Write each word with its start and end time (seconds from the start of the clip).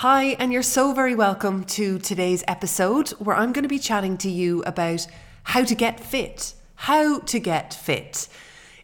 Hi, 0.00 0.36
and 0.38 0.52
you're 0.52 0.62
so 0.62 0.92
very 0.92 1.14
welcome 1.14 1.64
to 1.64 1.98
today's 1.98 2.44
episode 2.46 3.08
where 3.12 3.34
I'm 3.34 3.54
going 3.54 3.62
to 3.62 3.68
be 3.68 3.78
chatting 3.78 4.18
to 4.18 4.28
you 4.28 4.62
about 4.64 5.06
how 5.42 5.64
to 5.64 5.74
get 5.74 6.00
fit. 6.00 6.52
How 6.74 7.20
to 7.20 7.40
get 7.40 7.72
fit. 7.72 8.28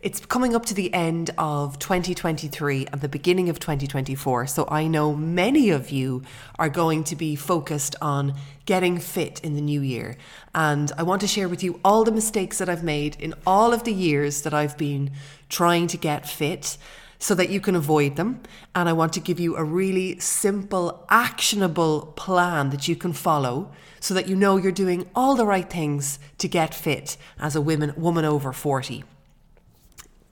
It's 0.01 0.25
coming 0.25 0.57
up 0.57 0.65
to 0.65 0.75
the 0.75 0.93
end 0.95 1.29
of 1.37 1.79
2023 1.79 2.87
and 2.91 3.03
the 3.03 3.11
beginning 3.11 3.51
of 3.51 3.61
2024. 3.61 4.47
So 4.47 4.67
I 4.71 4.87
know 4.87 5.15
many 5.15 5.69
of 5.69 5.91
you 5.91 6.23
are 6.59 6.71
going 6.71 7.05
to 7.05 7.15
be 7.15 7.37
focused 7.37 7.95
on 8.01 8.33
getting 8.65 8.99
fit 8.99 9.39
in 9.41 9.55
the 9.55 9.61
new 9.61 9.83
year. 9.83 10.17
And 10.55 10.91
I 10.97 11.03
want 11.03 11.21
to 11.21 11.27
share 11.27 11.47
with 11.47 11.63
you 11.63 11.79
all 11.85 12.05
the 12.05 12.11
mistakes 12.11 12.57
that 12.57 12.71
I've 12.71 12.83
made 12.83 13.19
in 13.21 13.35
all 13.47 13.75
of 13.75 13.85
the 13.85 13.93
years 13.93 14.41
that 14.43 14.55
I've 14.55 14.79
been 14.79 15.11
trying 15.51 15.89
to 15.89 15.99
get 15.99 16.27
fit 16.27 16.79
so 17.23 17.37
that 17.37 17.51
you 17.51 17.61
can 17.61 17.77
avoid 17.77 18.17
them. 18.17 18.43
And 18.75 18.89
I 18.89 18.93
want 18.93 19.13
to 19.13 19.21
give 19.21 19.39
you 19.39 19.55
a 19.57 19.63
really 19.63 20.19
simple, 20.19 21.07
actionable 21.09 22.13
plan 22.17 22.71
that 22.71 22.89
you 22.89 22.97
can 22.97 23.13
follow 23.13 23.71
so 24.01 24.13
that 24.15 24.29
you 24.29 24.35
know 24.35 24.57
you're 24.57 24.73
doing 24.73 25.09
all 25.15 25.37
the 25.37 25.47
right 25.47 25.71
things 25.71 26.19
to 26.39 26.49
get 26.49 26.75
fit 26.75 27.17
as 27.39 27.55
a 27.55 27.61
woman, 27.61 27.95
woman 27.97 28.25
over 28.25 28.53
40 28.53 29.05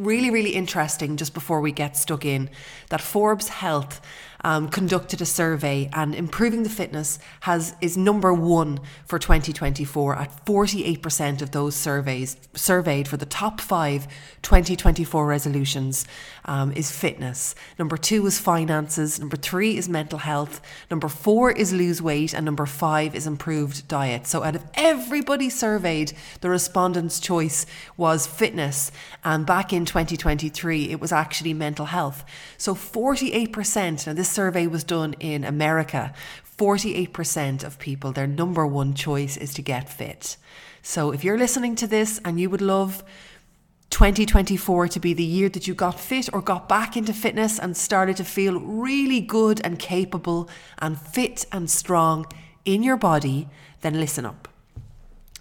really, 0.01 0.31
really 0.31 0.55
interesting 0.55 1.19
just 1.19 1.35
before 1.35 1.61
we 1.61 1.71
get 1.71 1.95
stuck 1.95 2.25
in 2.25 2.49
that 2.89 3.03
Forbes 3.03 3.49
Health 3.49 4.01
um, 4.43 4.69
conducted 4.69 5.21
a 5.21 5.27
survey 5.27 5.89
and 5.93 6.15
improving 6.15 6.63
the 6.63 6.69
fitness 6.69 7.19
has 7.41 7.75
is 7.81 7.97
number 7.97 8.33
one 8.33 8.81
for 9.07 9.19
2024 9.19 10.17
at 10.17 10.45
48% 10.47 11.43
of 11.43 11.51
those 11.51 11.75
surveys 11.75 12.37
surveyed 12.55 13.09
for 13.09 13.17
the 13.17 13.27
top 13.27 13.61
five 13.61 14.07
2024 14.43 15.27
resolutions 15.27 16.07
um, 16.45 16.73
is 16.73 16.91
fitness. 16.91 17.55
Number 17.79 17.97
two 17.97 18.27
is 18.27 18.39
finances. 18.39 19.21
Number 19.21 19.37
three 19.37 19.77
is 19.77 19.89
mental 19.89 20.19
health. 20.19 20.61
Number 20.91 21.09
four 21.09 21.51
is 21.51 21.73
lose 21.73 22.01
weight. 22.01 22.35
And 22.35 22.45
number 22.45 22.67
five 22.67 23.15
is 23.15 23.27
improved 23.27 23.87
diet. 23.89 24.27
So 24.27 24.43
out 24.43 24.57
of 24.57 24.65
everybody 24.75 25.51
surveyed, 25.51 26.13
the 26.41 26.51
respondents' 26.51 27.21
choice 27.21 27.67
was 27.97 28.27
fitness. 28.27 28.91
And 29.25 29.47
back 29.47 29.73
in 29.73 29.85
2023, 29.85 30.91
it 30.91 31.01
was 31.01 31.13
actually 31.13 31.55
mental 31.55 31.87
health. 31.87 32.25
So 32.57 32.75
48%, 32.75 34.07
now 34.07 34.13
this 34.15 34.30
survey 34.31 34.67
was 34.67 34.85
done 34.85 35.15
in 35.21 35.45
America, 35.45 36.13
48% 36.57 37.65
of 37.65 37.79
people, 37.79 38.13
their 38.13 38.27
number 38.27 38.67
one 38.67 38.95
choice 38.95 39.37
is 39.37 39.55
to 39.55 39.63
get 39.63 39.89
fit. 39.89 40.37
So 40.83 41.11
if 41.11 41.25
you're 41.25 41.39
listening 41.39 41.75
to 41.77 41.87
this 41.87 42.21
and 42.25 42.39
you 42.39 42.51
would 42.51 42.61
love 42.61 43.03
2024 43.91 44.89
to 44.89 45.01
be 45.01 45.15
the 45.15 45.25
year 45.25 45.49
that 45.49 45.67
you 45.67 45.75
got 45.75 45.99
fit 45.99 46.29
or 46.33 46.41
got 46.43 46.69
back 46.69 46.97
into 46.97 47.13
fitness 47.13 47.59
and 47.59 47.77
started 47.77 48.17
to 48.19 48.25
feel 48.25 48.61
really 48.61 49.21
good 49.21 49.61
and 49.65 49.79
capable 49.79 50.49
and 50.79 51.01
fit 51.01 51.47
and 51.51 51.71
strong 51.71 52.27
in 52.65 52.83
your 52.83 52.97
body, 52.97 53.49
then 53.81 53.99
listen 53.99 54.27
up. 54.27 54.50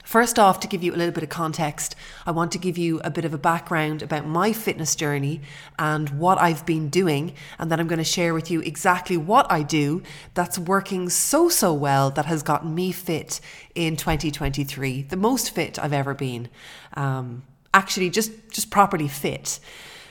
First 0.09 0.39
off, 0.39 0.59
to 0.61 0.67
give 0.67 0.81
you 0.81 0.91
a 0.91 0.97
little 0.97 1.13
bit 1.13 1.21
of 1.21 1.29
context, 1.29 1.95
I 2.25 2.31
want 2.31 2.51
to 2.53 2.57
give 2.57 2.79
you 2.79 2.99
a 3.03 3.11
bit 3.11 3.25
of 3.25 3.33
a 3.35 3.37
background 3.37 4.01
about 4.01 4.25
my 4.25 4.53
fitness 4.53 4.95
journey 4.95 5.41
and 5.77 6.09
what 6.09 6.41
I've 6.41 6.65
been 6.65 6.89
doing. 6.89 7.35
And 7.59 7.71
then 7.71 7.79
I'm 7.79 7.85
going 7.85 7.99
to 7.99 8.03
share 8.03 8.33
with 8.33 8.49
you 8.49 8.59
exactly 8.61 9.17
what 9.17 9.45
I 9.51 9.61
do 9.61 10.01
that's 10.33 10.57
working 10.57 11.09
so, 11.09 11.47
so 11.47 11.75
well 11.75 12.09
that 12.09 12.25
has 12.25 12.41
gotten 12.41 12.73
me 12.73 12.91
fit 12.91 13.39
in 13.75 13.95
2023, 13.95 15.03
the 15.03 15.15
most 15.15 15.51
fit 15.51 15.77
I've 15.77 15.93
ever 15.93 16.15
been. 16.15 16.49
Um, 16.95 17.43
actually, 17.71 18.09
just, 18.09 18.31
just 18.49 18.71
properly 18.71 19.07
fit. 19.07 19.59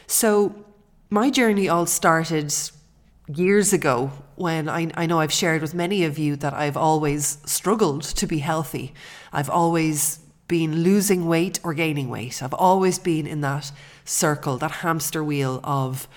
So, 0.07 0.65
my 1.11 1.29
journey 1.29 1.69
all 1.69 1.87
started 1.87 2.55
years 3.29 3.73
ago 3.73 4.11
when 4.37 4.69
I, 4.69 4.91
I 4.95 5.07
know 5.07 5.21
I've 5.21 5.33
shared 5.33 5.62
with 5.62 5.75
many 5.75 6.05
of 6.05 6.19
you 6.19 6.37
that 6.37 6.55
I've 6.55 6.77
always 6.77 7.39
struggled 7.45 8.03
to 8.03 8.27
be 8.27 8.39
healthy. 8.39 8.95
I've 9.33 9.51
always 9.51 10.20
been 10.47 10.83
losing 10.83 11.27
weight 11.27 11.61
or 11.62 11.75
gaining 11.75 12.09
weight. 12.09 12.43
I've 12.43 12.55
always 12.55 12.98
been 12.98 13.27
in 13.27 13.42
that 13.42 13.70
circle, 14.05 14.57
that 14.58 14.70
hamster 14.70 15.23
wheel 15.23 15.61
of 15.63 16.08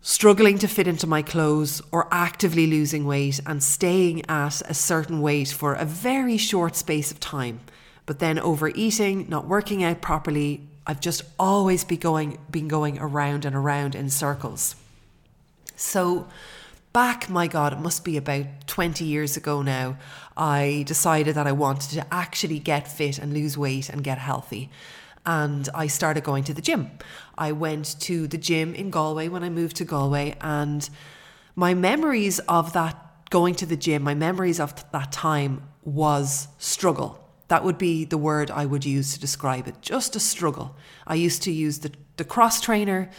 struggling 0.00 0.58
to 0.58 0.66
fit 0.66 0.88
into 0.88 1.06
my 1.06 1.22
clothes 1.22 1.80
or 1.92 2.08
actively 2.10 2.66
losing 2.66 3.06
weight 3.06 3.40
and 3.46 3.62
staying 3.62 4.28
at 4.28 4.62
a 4.62 4.74
certain 4.74 5.20
weight 5.20 5.48
for 5.48 5.74
a 5.74 5.84
very 5.84 6.36
short 6.36 6.74
space 6.74 7.10
of 7.10 7.20
time. 7.20 7.60
But 8.06 8.18
then 8.18 8.38
overeating, 8.38 9.28
not 9.28 9.46
working 9.46 9.84
out 9.84 10.00
properly, 10.00 10.62
I've 10.86 11.00
just 11.00 11.22
always 11.38 11.84
be 11.84 11.98
going, 11.98 12.38
been 12.50 12.66
going 12.66 12.98
around 12.98 13.44
and 13.44 13.54
around 13.54 13.94
in 13.94 14.08
circles. 14.08 14.74
So, 15.78 16.26
back, 16.92 17.30
my 17.30 17.46
God, 17.46 17.72
it 17.72 17.78
must 17.78 18.04
be 18.04 18.16
about 18.16 18.66
20 18.66 19.04
years 19.04 19.36
ago 19.36 19.62
now, 19.62 19.96
I 20.36 20.82
decided 20.88 21.36
that 21.36 21.46
I 21.46 21.52
wanted 21.52 21.90
to 21.90 22.06
actually 22.12 22.58
get 22.58 22.88
fit 22.88 23.16
and 23.16 23.32
lose 23.32 23.56
weight 23.56 23.88
and 23.88 24.02
get 24.02 24.18
healthy. 24.18 24.70
And 25.24 25.68
I 25.76 25.86
started 25.86 26.24
going 26.24 26.42
to 26.44 26.54
the 26.54 26.60
gym. 26.60 26.90
I 27.36 27.52
went 27.52 28.00
to 28.00 28.26
the 28.26 28.38
gym 28.38 28.74
in 28.74 28.90
Galway 28.90 29.28
when 29.28 29.44
I 29.44 29.50
moved 29.50 29.76
to 29.76 29.84
Galway, 29.84 30.36
and 30.40 30.90
my 31.54 31.74
memories 31.74 32.40
of 32.40 32.72
that 32.72 33.30
going 33.30 33.54
to 33.56 33.66
the 33.66 33.76
gym, 33.76 34.02
my 34.02 34.14
memories 34.14 34.58
of 34.58 34.90
that 34.90 35.12
time 35.12 35.62
was 35.84 36.48
struggle. 36.58 37.24
That 37.48 37.62
would 37.62 37.78
be 37.78 38.04
the 38.04 38.18
word 38.18 38.50
I 38.50 38.66
would 38.66 38.84
use 38.84 39.14
to 39.14 39.20
describe 39.20 39.68
it. 39.68 39.80
Just 39.80 40.16
a 40.16 40.20
struggle. 40.20 40.74
I 41.06 41.14
used 41.14 41.44
to 41.44 41.52
use 41.52 41.78
the, 41.78 41.92
the 42.16 42.24
cross 42.24 42.60
trainer 42.60 43.10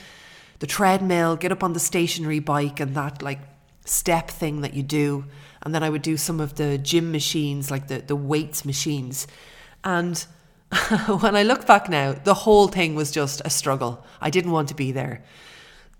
the 0.59 0.67
treadmill, 0.67 1.35
get 1.35 1.51
up 1.51 1.63
on 1.63 1.73
the 1.73 1.79
stationary 1.79 2.39
bike 2.39 2.79
and 2.79 2.95
that 2.95 3.21
like 3.21 3.39
step 3.85 4.29
thing 4.29 4.61
that 4.61 4.73
you 4.73 4.83
do. 4.83 5.25
And 5.61 5.73
then 5.73 5.83
I 5.83 5.89
would 5.89 6.01
do 6.01 6.17
some 6.17 6.39
of 6.39 6.55
the 6.55 6.77
gym 6.77 7.11
machines, 7.11 7.69
like 7.69 7.87
the, 7.87 7.99
the 7.99 8.15
weights 8.15 8.63
machines. 8.63 9.27
And 9.83 10.25
when 11.07 11.35
I 11.35 11.43
look 11.43 11.65
back 11.65 11.89
now, 11.89 12.13
the 12.13 12.33
whole 12.33 12.67
thing 12.67 12.95
was 12.95 13.11
just 13.11 13.41
a 13.43 13.49
struggle. 13.49 14.05
I 14.21 14.29
didn't 14.29 14.51
want 14.51 14.69
to 14.69 14.75
be 14.75 14.91
there. 14.91 15.23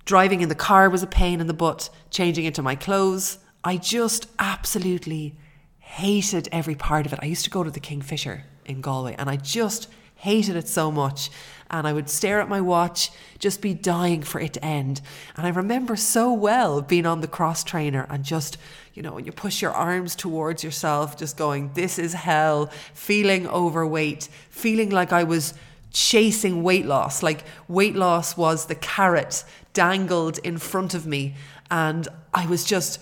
Driving 0.06 0.42
in 0.42 0.50
the 0.50 0.56
car 0.56 0.90
was 0.90 1.04
a 1.04 1.08
pain 1.08 1.42
in 1.42 1.48
the 1.48 1.54
butt, 1.54 1.90
changing 2.10 2.46
into 2.46 2.62
my 2.62 2.76
clothes. 2.76 3.40
I 3.64 3.78
just 3.78 4.28
absolutely 4.40 5.36
hated 5.80 6.48
every 6.52 6.76
part 6.76 7.06
of 7.06 7.14
it. 7.14 7.20
I 7.22 7.26
used 7.26 7.44
to 7.46 7.50
go 7.50 7.64
to 7.64 7.72
the 7.72 7.80
Kingfisher 7.80 8.44
in 8.66 8.82
Galway 8.82 9.16
and 9.18 9.30
I 9.30 9.36
just 9.36 9.88
hated 10.16 10.56
it 10.56 10.68
so 10.68 10.92
much. 10.92 11.30
And 11.72 11.88
I 11.88 11.94
would 11.94 12.10
stare 12.10 12.42
at 12.42 12.50
my 12.50 12.62
watch, 12.62 13.12
just 13.38 13.62
be 13.62 13.74
dying 13.74 14.24
for 14.24 14.42
it 14.42 14.54
to 14.54 14.66
end. 14.66 15.02
And 15.38 15.46
I 15.46 15.50
remember 15.50 15.96
so 15.96 16.34
well 16.34 16.82
being 16.82 17.06
on 17.06 17.22
the 17.22 17.28
cross 17.28 17.64
trainer 17.64 18.08
and 18.10 18.24
just, 18.24 18.58
you 18.94 19.04
know, 19.04 19.14
when 19.14 19.26
you 19.26 19.32
push 19.32 19.62
your 19.62 19.72
arms 19.72 20.16
towards 20.16 20.64
yourself, 20.64 21.18
just 21.18 21.38
going, 21.38 21.72
this 21.74 22.00
is 22.00 22.14
hell, 22.14 22.72
feeling 22.94 23.48
overweight, 23.48 24.30
feeling 24.50 24.90
like 24.90 25.14
I 25.14 25.24
was 25.24 25.54
chasing 25.92 26.64
weight 26.64 26.86
loss. 26.86 27.22
Like 27.22 27.44
weight 27.68 27.96
loss 27.96 28.36
was 28.36 28.66
the 28.66 28.76
carrot 28.76 29.44
dangled 29.74 30.40
in 30.40 30.58
front 30.58 30.94
of 30.94 31.06
me. 31.06 31.36
And 31.70 32.08
I 32.34 32.48
was 32.48 32.64
just 32.64 33.00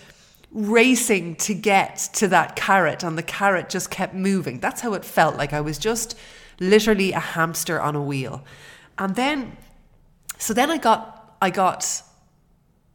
racing 0.52 1.36
to 1.36 1.54
get 1.54 1.98
to 2.14 2.28
that 2.30 2.56
carrot, 2.56 3.04
and 3.04 3.18
the 3.18 3.24
carrot 3.24 3.70
just 3.70 3.92
kept 3.92 4.14
moving. 4.14 4.60
That's 4.60 4.82
how 4.82 4.94
it 4.94 5.04
felt 5.04 5.36
like 5.36 5.52
I 5.52 5.62
was 5.62 5.78
just 5.78 6.18
literally 6.60 7.12
a 7.12 7.20
hamster 7.20 7.80
on 7.82 7.96
a 7.96 8.02
wheel. 8.02 8.44
And 8.98 9.16
then, 9.16 9.58
so 10.38 10.54
then 10.54 10.72
I 10.72 10.78
got, 10.78 11.36
I 11.42 11.50
got 11.50 12.02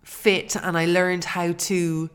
fit 0.03 0.57
and 0.57 0.77
I 0.77 0.87
learned 0.87 1.25
how 1.25 1.53
to 1.53 2.11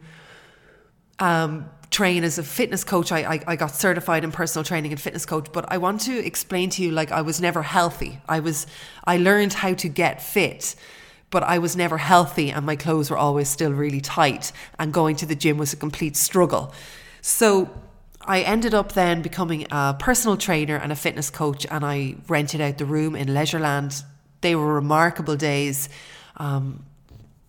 um, 1.19 1.69
train 1.89 2.23
as 2.23 2.37
a 2.37 2.43
fitness 2.43 2.83
coach. 2.83 3.11
I, 3.11 3.35
I, 3.35 3.43
I 3.47 3.55
got 3.55 3.71
certified 3.71 4.23
in 4.23 4.31
personal 4.31 4.63
training 4.63 4.91
and 4.91 4.99
fitness 4.99 5.25
coach, 5.25 5.47
but 5.51 5.71
I 5.71 5.77
want 5.77 6.01
to 6.01 6.25
explain 6.25 6.69
to 6.71 6.83
you 6.83 6.91
like 6.91 7.11
I 7.11 7.21
was 7.21 7.39
never 7.39 7.63
healthy. 7.63 8.19
I 8.27 8.39
was, 8.41 8.67
I 9.05 9.17
learned 9.17 9.53
how 9.53 9.73
to 9.75 9.89
get 9.89 10.21
fit 10.21 10.75
but 11.29 11.43
I 11.43 11.59
was 11.59 11.75
never 11.75 11.97
healthy 11.97 12.51
and 12.51 12.65
my 12.65 12.75
clothes 12.75 13.09
were 13.09 13.17
always 13.17 13.49
still 13.49 13.71
really 13.73 14.01
tight 14.01 14.51
and 14.79 14.93
going 14.93 15.15
to 15.17 15.25
the 15.25 15.35
gym 15.35 15.57
was 15.57 15.73
a 15.73 15.75
complete 15.75 16.15
struggle. 16.15 16.73
So 17.21 17.69
I 18.27 18.41
ended 18.41 18.74
up 18.74 18.91
then 18.91 19.21
becoming 19.21 19.68
a 19.71 19.95
personal 19.97 20.35
trainer 20.35 20.75
and 20.75 20.91
a 20.91 20.95
fitness 20.95 21.29
coach, 21.29 21.65
and 21.71 21.85
I 21.85 22.15
rented 22.27 22.59
out 22.59 22.77
the 22.77 22.85
room 22.85 23.15
in 23.15 23.29
Leisureland. 23.29 24.03
They 24.41 24.53
were 24.53 24.74
remarkable 24.74 25.38
days. 25.38 25.88
Um, 26.35 26.85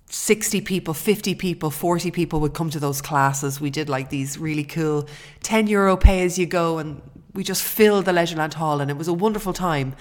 60 0.08 0.60
people, 0.60 0.94
50 0.94 1.34
people, 1.34 1.70
40 1.70 2.12
people 2.12 2.40
would 2.40 2.54
come 2.54 2.70
to 2.70 2.78
those 2.78 3.02
classes. 3.02 3.60
We 3.60 3.70
did 3.70 3.88
like 3.88 4.08
these 4.08 4.38
really 4.38 4.64
cool 4.64 5.08
10 5.42 5.66
euro 5.66 5.96
pay 5.96 6.24
as 6.24 6.38
you 6.38 6.46
go, 6.46 6.78
and 6.78 7.02
we 7.34 7.42
just 7.42 7.62
filled 7.62 8.04
the 8.04 8.12
Leisureland 8.12 8.54
Hall, 8.54 8.80
and 8.80 8.88
it 8.88 8.96
was 8.96 9.08
a 9.08 9.12
wonderful 9.12 9.52
time. 9.52 9.96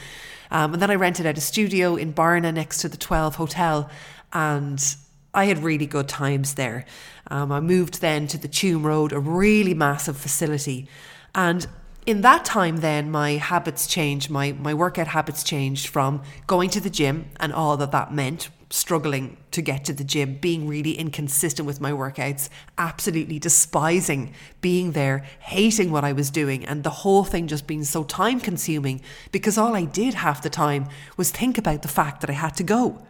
Um, 0.52 0.74
and 0.74 0.82
then 0.82 0.92
I 0.92 0.96
rented 0.96 1.26
out 1.26 1.38
a 1.38 1.42
studio 1.42 1.96
in 1.96 2.14
Barna 2.14 2.54
next 2.54 2.82
to 2.82 2.90
the 2.90 2.98
12 2.98 3.36
Hotel, 3.36 3.90
and 4.32 4.96
I 5.34 5.46
had 5.46 5.64
really 5.64 5.86
good 5.86 6.08
times 6.08 6.54
there. 6.54 6.86
Um, 7.30 7.52
I 7.52 7.60
moved 7.60 8.02
then 8.02 8.28
to 8.28 8.38
the 8.38 8.48
Tuam 8.48 8.84
Road, 8.84 9.12
a 9.12 9.20
really 9.20 9.74
massive 9.74 10.18
facility. 10.18 10.88
And 11.36 11.68
in 12.06 12.22
that 12.22 12.46
time, 12.46 12.78
then 12.78 13.12
my 13.12 13.32
habits 13.32 13.86
changed, 13.86 14.30
my, 14.30 14.54
my 14.54 14.74
workout 14.74 15.08
habits 15.08 15.44
changed 15.44 15.88
from 15.88 16.22
going 16.48 16.70
to 16.72 16.80
the 16.80 16.90
gym 16.90 17.30
and 17.40 17.52
all 17.52 17.76
that 17.78 17.92
that 17.92 18.14
meant 18.14 18.50
struggling 18.70 19.38
to 19.52 19.62
get 19.62 19.86
to 19.86 19.94
the 19.94 20.04
gym, 20.04 20.36
being 20.36 20.68
really 20.68 20.94
inconsistent 20.94 21.66
with 21.66 21.80
my 21.80 21.92
workouts, 21.92 22.50
absolutely 22.78 23.40
despising 23.40 24.34
being 24.62 24.92
there, 24.92 25.26
hating 25.40 25.92
what 25.92 26.04
I 26.04 26.12
was 26.14 26.30
doing, 26.30 26.66
and 26.66 26.84
the 26.84 26.90
whole 26.90 27.24
thing 27.24 27.48
just 27.48 27.68
being 27.68 27.84
so 27.84 28.04
time 28.04 28.40
consuming 28.40 29.02
because 29.32 29.58
all 29.58 29.76
I 29.76 29.86
did 29.86 30.16
half 30.16 30.42
the 30.42 30.50
time 30.50 30.88
was 31.16 31.32
think 31.32 31.58
about 31.58 31.82
the 31.82 31.88
fact 31.88 32.22
that 32.22 32.30
I 32.30 32.34
had 32.34 32.56
to 32.58 32.64
go. 32.64 33.06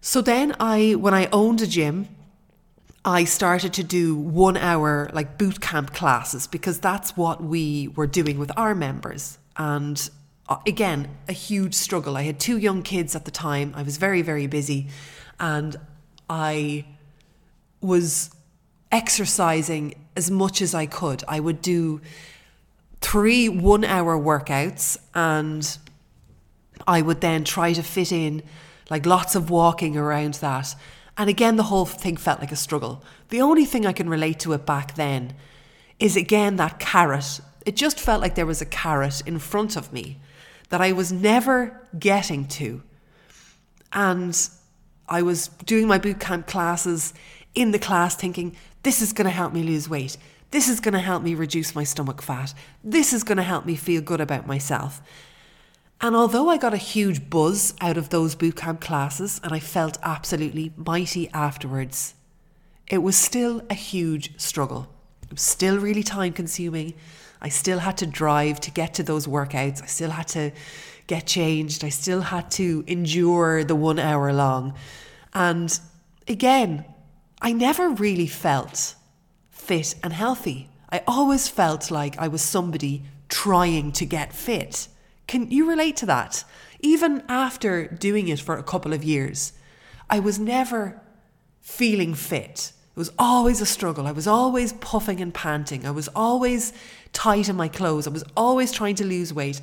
So 0.00 0.20
then 0.20 0.54
I, 0.58 0.94
when 0.94 1.14
I 1.14 1.28
owned 1.32 1.60
a 1.60 1.66
gym, 1.66 2.08
I 3.04 3.24
started 3.24 3.72
to 3.74 3.82
do 3.82 4.14
one 4.14 4.56
hour 4.56 5.10
like 5.12 5.38
boot 5.38 5.60
camp 5.60 5.94
classes 5.94 6.46
because 6.46 6.78
that's 6.78 7.16
what 7.16 7.42
we 7.42 7.88
were 7.88 8.06
doing 8.06 8.38
with 8.38 8.52
our 8.58 8.74
members. 8.74 9.38
And 9.56 10.10
uh, 10.48 10.58
again, 10.66 11.08
a 11.28 11.32
huge 11.32 11.74
struggle. 11.74 12.16
I 12.16 12.22
had 12.22 12.38
two 12.38 12.58
young 12.58 12.82
kids 12.82 13.16
at 13.16 13.24
the 13.24 13.30
time. 13.30 13.72
I 13.74 13.82
was 13.82 13.96
very, 13.96 14.20
very 14.20 14.46
busy. 14.46 14.88
And 15.38 15.76
I 16.28 16.84
was 17.80 18.30
exercising 18.92 19.94
as 20.16 20.30
much 20.30 20.60
as 20.60 20.74
I 20.74 20.84
could. 20.84 21.24
I 21.26 21.40
would 21.40 21.62
do 21.62 22.00
three 23.00 23.48
one 23.48 23.84
hour 23.84 24.18
workouts 24.18 24.98
and 25.14 25.78
I 26.86 27.00
would 27.00 27.22
then 27.22 27.44
try 27.44 27.72
to 27.72 27.82
fit 27.82 28.12
in 28.12 28.42
like 28.90 29.06
lots 29.06 29.34
of 29.34 29.48
walking 29.48 29.96
around 29.96 30.34
that. 30.34 30.74
And 31.20 31.28
again, 31.28 31.56
the 31.56 31.64
whole 31.64 31.84
thing 31.84 32.16
felt 32.16 32.40
like 32.40 32.50
a 32.50 32.56
struggle. 32.56 33.04
The 33.28 33.42
only 33.42 33.66
thing 33.66 33.84
I 33.84 33.92
can 33.92 34.08
relate 34.08 34.40
to 34.40 34.54
it 34.54 34.64
back 34.64 34.94
then 34.94 35.34
is 35.98 36.16
again 36.16 36.56
that 36.56 36.78
carrot. 36.78 37.40
It 37.66 37.76
just 37.76 38.00
felt 38.00 38.22
like 38.22 38.36
there 38.36 38.46
was 38.46 38.62
a 38.62 38.64
carrot 38.64 39.20
in 39.26 39.38
front 39.38 39.76
of 39.76 39.92
me 39.92 40.18
that 40.70 40.80
I 40.80 40.92
was 40.92 41.12
never 41.12 41.78
getting 41.98 42.46
to. 42.48 42.82
And 43.92 44.48
I 45.10 45.20
was 45.20 45.48
doing 45.66 45.86
my 45.86 45.98
boot 45.98 46.20
camp 46.20 46.46
classes 46.46 47.12
in 47.54 47.72
the 47.72 47.78
class 47.78 48.16
thinking, 48.16 48.56
this 48.82 49.02
is 49.02 49.12
going 49.12 49.26
to 49.26 49.30
help 49.30 49.52
me 49.52 49.62
lose 49.62 49.90
weight. 49.90 50.16
This 50.52 50.70
is 50.70 50.80
going 50.80 50.94
to 50.94 51.00
help 51.00 51.22
me 51.22 51.34
reduce 51.34 51.74
my 51.74 51.84
stomach 51.84 52.22
fat. 52.22 52.54
This 52.82 53.12
is 53.12 53.24
going 53.24 53.36
to 53.36 53.42
help 53.42 53.66
me 53.66 53.76
feel 53.76 54.00
good 54.00 54.22
about 54.22 54.46
myself. 54.46 55.02
And 56.02 56.16
although 56.16 56.48
I 56.48 56.56
got 56.56 56.72
a 56.72 56.78
huge 56.78 57.28
buzz 57.28 57.74
out 57.80 57.98
of 57.98 58.08
those 58.08 58.34
bootcamp 58.34 58.80
classes 58.80 59.38
and 59.44 59.52
I 59.52 59.58
felt 59.60 59.98
absolutely 60.02 60.72
mighty 60.76 61.28
afterwards, 61.30 62.14
it 62.86 62.98
was 62.98 63.16
still 63.16 63.62
a 63.68 63.74
huge 63.74 64.38
struggle. 64.40 64.88
It 65.24 65.32
was 65.32 65.42
still 65.42 65.78
really 65.78 66.02
time 66.02 66.32
consuming. 66.32 66.94
I 67.42 67.50
still 67.50 67.80
had 67.80 67.98
to 67.98 68.06
drive 68.06 68.60
to 68.60 68.70
get 68.70 68.94
to 68.94 69.02
those 69.02 69.26
workouts. 69.26 69.82
I 69.82 69.86
still 69.86 70.10
had 70.10 70.28
to 70.28 70.52
get 71.06 71.26
changed. 71.26 71.84
I 71.84 71.90
still 71.90 72.22
had 72.22 72.50
to 72.52 72.82
endure 72.86 73.62
the 73.62 73.74
one 73.74 73.98
hour 73.98 74.32
long. 74.32 74.74
And 75.34 75.78
again, 76.26 76.84
I 77.42 77.52
never 77.52 77.90
really 77.90 78.26
felt 78.26 78.94
fit 79.50 79.94
and 80.02 80.12
healthy. 80.12 80.70
I 80.90 81.02
always 81.06 81.46
felt 81.46 81.90
like 81.90 82.18
I 82.18 82.28
was 82.28 82.42
somebody 82.42 83.02
trying 83.28 83.92
to 83.92 84.06
get 84.06 84.32
fit. 84.32 84.88
Can 85.30 85.48
you 85.48 85.70
relate 85.70 85.96
to 85.98 86.06
that? 86.06 86.42
Even 86.80 87.22
after 87.28 87.86
doing 87.86 88.26
it 88.26 88.40
for 88.40 88.56
a 88.56 88.64
couple 88.64 88.92
of 88.92 89.04
years, 89.04 89.52
I 90.10 90.18
was 90.18 90.40
never 90.40 91.00
feeling 91.60 92.14
fit. 92.14 92.72
It 92.96 92.98
was 92.98 93.12
always 93.16 93.60
a 93.60 93.64
struggle. 93.64 94.08
I 94.08 94.10
was 94.10 94.26
always 94.26 94.72
puffing 94.72 95.20
and 95.20 95.32
panting. 95.32 95.86
I 95.86 95.92
was 95.92 96.08
always 96.16 96.72
tight 97.12 97.48
in 97.48 97.54
my 97.54 97.68
clothes. 97.68 98.08
I 98.08 98.10
was 98.10 98.24
always 98.36 98.72
trying 98.72 98.96
to 98.96 99.06
lose 99.06 99.32
weight. 99.32 99.60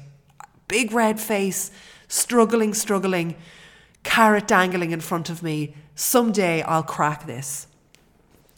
Big 0.70 0.94
red 0.94 1.20
face, 1.20 1.70
struggling, 2.08 2.74
struggling, 2.74 3.36
carrot 4.04 4.48
dangling 4.48 4.92
in 4.92 5.02
front 5.02 5.30
of 5.30 5.44
me. 5.44 5.76
Someday 5.96 6.62
I'll 6.62 6.82
crack 6.82 7.26
this. 7.26 7.68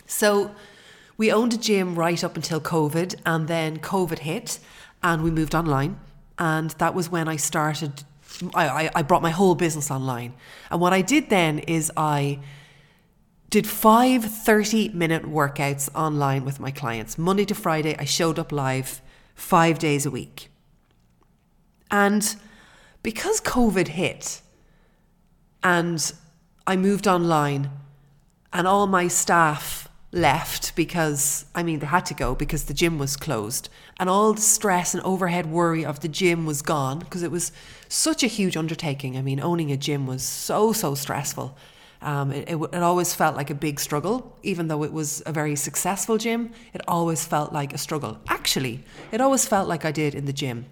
So 0.06 0.51
we 1.17 1.31
owned 1.31 1.56
a 1.56 1.57
gym 1.57 1.95
right 1.95 2.23
up 2.23 2.35
until 2.35 2.61
COVID, 2.61 3.15
and 3.25 3.47
then 3.47 3.79
COVID 3.79 4.19
hit, 4.19 4.59
and 5.01 5.23
we 5.23 5.31
moved 5.31 5.56
online. 5.56 6.00
And 6.39 6.71
that 6.71 6.95
was 6.95 7.09
when 7.09 7.27
I 7.27 7.36
started, 7.36 8.03
I, 8.56 8.89
I, 8.95 9.01
brought 9.01 9.21
my 9.21 9.30
whole 9.30 9.53
business 9.53 9.91
online. 9.91 10.33
And 10.71 10.80
what 10.80 10.94
I 10.94 11.01
did 11.01 11.30
then 11.30 11.59
is 11.59 11.91
I 11.97 12.39
did 13.50 13.68
five 13.68 14.24
30 14.24 14.89
minute 14.89 15.24
workouts 15.24 15.89
online 15.94 16.45
with 16.45 16.62
my 16.62 16.71
clients. 16.71 17.18
Monday 17.18 17.44
to 17.44 17.56
Friday, 17.56 17.95
I 18.00 18.06
showed 18.06 18.39
up 18.39 18.53
live 18.53 19.01
five 19.36 19.80
days 19.80 20.06
a 20.06 20.12
week. 20.12 20.50
And 21.91 22.36
because 23.03 23.42
COVID 23.42 23.89
hit 23.89 24.42
and 25.62 26.13
I 26.65 26.77
moved 26.77 27.06
online 27.06 27.69
and 28.53 28.65
all 28.65 28.88
my 28.88 29.09
staff 29.09 29.88
left 30.11 30.75
because, 30.75 31.45
I 31.53 31.61
mean, 31.61 31.79
they 31.79 31.85
had 31.85 32.06
to 32.07 32.13
go 32.13 32.33
because 32.33 32.65
the 32.65 32.73
gym 32.73 32.97
was 32.97 33.15
closed. 33.15 33.69
And 34.00 34.09
all 34.09 34.33
the 34.33 34.41
stress 34.41 34.94
and 34.94 35.03
overhead 35.03 35.45
worry 35.45 35.85
of 35.85 36.00
the 36.00 36.07
gym 36.07 36.45
was 36.45 36.61
gone 36.61 37.00
because 37.00 37.21
it 37.21 37.31
was 37.31 37.51
such 37.88 38.23
a 38.23 38.27
huge 38.27 38.57
undertaking. 38.57 39.17
I 39.17 39.21
mean, 39.21 39.39
owning 39.39 39.71
a 39.71 39.77
gym 39.77 40.07
was 40.07 40.23
so, 40.23 40.73
so 40.73 40.95
stressful. 40.95 41.56
Um, 42.01 42.31
it, 42.31 42.50
it, 42.50 42.56
it, 42.56 42.81
always 42.81 43.13
felt 43.13 43.35
like 43.35 43.50
a 43.50 43.56
big 43.56 43.77
struggle, 43.79 44.38
even 44.41 44.69
though 44.69 44.83
it 44.83 44.94
was 44.94 45.21
a 45.25 45.33
very 45.33 45.57
successful 45.57 46.17
gym. 46.17 46.51
It 46.73 46.81
always 46.88 47.25
felt 47.25 47.51
like 47.51 47.73
a 47.73 47.77
struggle. 47.77 48.19
Actually, 48.29 48.85
it 49.11 49.19
always 49.19 49.45
felt 49.45 49.67
like 49.67 49.83
I 49.83 49.91
did 49.91 50.15
in 50.15 50.25
the 50.25 50.33
gym. 50.33 50.65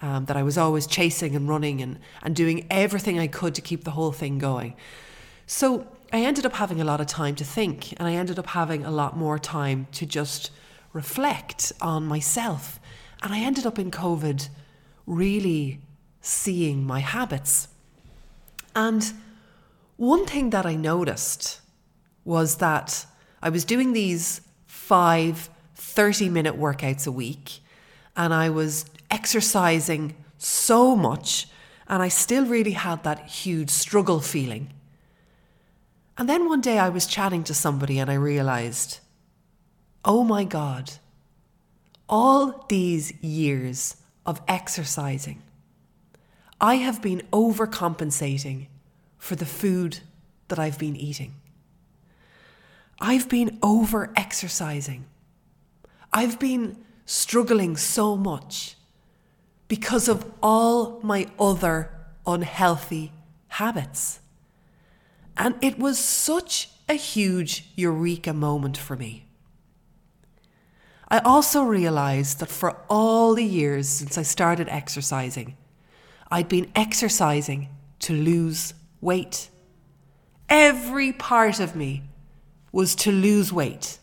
Um, 0.00 0.26
that 0.26 0.36
I 0.36 0.44
was 0.44 0.56
always 0.56 0.86
chasing 0.86 1.34
and 1.34 1.48
running 1.48 1.82
and, 1.82 1.98
and 2.22 2.36
doing 2.36 2.68
everything 2.70 3.18
I 3.18 3.26
could 3.26 3.56
to 3.56 3.60
keep 3.60 3.82
the 3.82 3.90
whole 3.90 4.12
thing 4.12 4.38
going. 4.38 4.76
So 5.48 5.88
I 6.10 6.22
ended 6.22 6.46
up 6.46 6.54
having 6.54 6.80
a 6.80 6.84
lot 6.84 7.00
of 7.02 7.06
time 7.06 7.34
to 7.36 7.44
think, 7.44 7.92
and 7.98 8.08
I 8.08 8.14
ended 8.14 8.38
up 8.38 8.46
having 8.48 8.84
a 8.84 8.90
lot 8.90 9.16
more 9.16 9.38
time 9.38 9.88
to 9.92 10.06
just 10.06 10.50
reflect 10.94 11.72
on 11.82 12.06
myself. 12.06 12.80
And 13.22 13.34
I 13.34 13.40
ended 13.40 13.66
up 13.66 13.78
in 13.78 13.90
COVID 13.90 14.48
really 15.06 15.80
seeing 16.22 16.86
my 16.86 17.00
habits. 17.00 17.68
And 18.74 19.12
one 19.96 20.24
thing 20.24 20.50
that 20.50 20.64
I 20.64 20.76
noticed 20.76 21.60
was 22.24 22.56
that 22.56 23.04
I 23.42 23.50
was 23.50 23.64
doing 23.64 23.92
these 23.92 24.40
five 24.66 25.50
30 25.74 26.30
minute 26.30 26.58
workouts 26.58 27.06
a 27.06 27.12
week, 27.12 27.60
and 28.16 28.32
I 28.32 28.48
was 28.48 28.86
exercising 29.10 30.14
so 30.38 30.96
much, 30.96 31.48
and 31.86 32.02
I 32.02 32.08
still 32.08 32.46
really 32.46 32.72
had 32.72 33.04
that 33.04 33.26
huge 33.26 33.70
struggle 33.70 34.20
feeling. 34.20 34.72
And 36.18 36.28
then 36.28 36.48
one 36.48 36.60
day 36.60 36.80
I 36.80 36.88
was 36.88 37.06
chatting 37.06 37.44
to 37.44 37.54
somebody 37.54 38.00
and 38.00 38.10
I 38.10 38.14
realized, 38.14 38.98
oh 40.04 40.24
my 40.24 40.42
God, 40.42 40.90
all 42.08 42.66
these 42.68 43.12
years 43.22 43.96
of 44.26 44.42
exercising, 44.48 45.40
I 46.60 46.74
have 46.76 47.00
been 47.00 47.22
overcompensating 47.32 48.66
for 49.16 49.36
the 49.36 49.46
food 49.46 50.00
that 50.48 50.58
I've 50.58 50.78
been 50.78 50.96
eating. 50.96 51.36
I've 53.00 53.28
been 53.28 53.56
over 53.62 54.12
exercising. 54.16 55.04
I've 56.12 56.40
been 56.40 56.78
struggling 57.06 57.76
so 57.76 58.16
much 58.16 58.76
because 59.68 60.08
of 60.08 60.28
all 60.42 60.98
my 61.02 61.28
other 61.38 61.90
unhealthy 62.26 63.12
habits. 63.48 64.18
And 65.38 65.54
it 65.62 65.78
was 65.78 65.98
such 66.00 66.68
a 66.88 66.94
huge 66.94 67.70
eureka 67.76 68.34
moment 68.34 68.76
for 68.76 68.96
me. 68.96 69.26
I 71.08 71.20
also 71.20 71.62
realized 71.62 72.40
that 72.40 72.50
for 72.50 72.76
all 72.90 73.34
the 73.34 73.44
years 73.44 73.88
since 73.88 74.18
I 74.18 74.22
started 74.22 74.68
exercising, 74.68 75.56
I'd 76.30 76.48
been 76.48 76.70
exercising 76.74 77.68
to 78.00 78.12
lose 78.12 78.74
weight. 79.00 79.48
Every 80.48 81.12
part 81.12 81.60
of 81.60 81.76
me 81.76 82.02
was 82.72 82.94
to 82.96 83.12
lose 83.12 83.52
weight. 83.52 83.98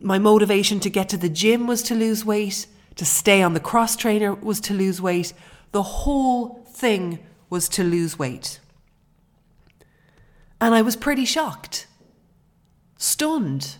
My 0.00 0.18
motivation 0.18 0.80
to 0.80 0.90
get 0.90 1.08
to 1.10 1.16
the 1.16 1.28
gym 1.28 1.66
was 1.66 1.82
to 1.84 1.94
lose 1.94 2.24
weight, 2.24 2.66
to 2.96 3.04
stay 3.04 3.40
on 3.40 3.54
the 3.54 3.60
cross 3.60 3.96
trainer 3.96 4.34
was 4.34 4.60
to 4.62 4.74
lose 4.74 5.00
weight. 5.00 5.32
The 5.72 5.82
whole 5.82 6.64
thing 6.68 7.20
was 7.48 7.68
to 7.70 7.84
lose 7.84 8.18
weight. 8.18 8.60
And 10.60 10.74
I 10.74 10.82
was 10.82 10.96
pretty 10.96 11.24
shocked, 11.24 11.86
stunned. 12.96 13.76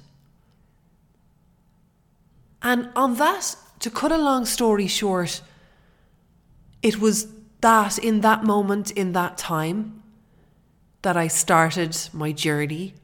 And 2.62 2.90
on 2.94 3.16
that, 3.16 3.56
to 3.80 3.90
cut 3.90 4.12
a 4.12 4.18
long 4.18 4.44
story 4.44 4.86
short, 4.86 5.40
it 6.82 7.00
was 7.00 7.28
that 7.60 7.98
in 7.98 8.20
that 8.20 8.44
moment, 8.44 8.90
in 8.90 9.12
that 9.12 9.38
time, 9.38 10.02
that 11.02 11.16
I 11.16 11.28
started 11.28 11.96
my 12.12 12.32
journey 12.32 12.94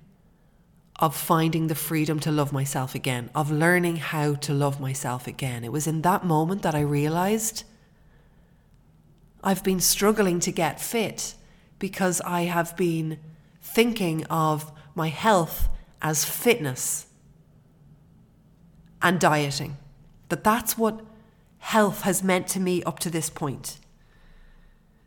of 0.99 1.17
finding 1.17 1.67
the 1.67 1.75
freedom 1.75 2.21
to 2.21 2.31
love 2.31 2.53
myself 2.53 2.95
again, 2.95 3.31
of 3.35 3.51
learning 3.51 3.97
how 3.97 4.35
to 4.35 4.53
love 4.53 4.81
myself 4.81 5.27
again. 5.27 5.65
It 5.65 5.73
was 5.73 5.87
in 5.87 6.03
that 6.03 6.25
moment 6.25 6.63
that 6.63 6.75
I 6.75 6.81
realized 6.81 7.65
I've 9.43 9.65
been 9.65 9.81
struggling 9.81 10.39
to 10.41 10.53
get 10.53 10.81
fit 10.81 11.35
because 11.79 12.21
I 12.21 12.43
have 12.43 12.77
been 12.77 13.19
thinking 13.63 14.25
of 14.27 14.71
my 14.95 15.09
health 15.09 15.69
as 16.01 16.25
fitness 16.25 17.07
and 19.01 19.19
dieting. 19.19 19.77
That 20.29 20.45
that's 20.45 20.77
what 20.77 21.01
health 21.59 22.03
has 22.03 22.23
meant 22.23 22.49
to 22.49 22.61
me 22.61 22.83
up 22.83 22.99
to 23.01 23.11
this 23.11 23.31
point. 23.31 23.79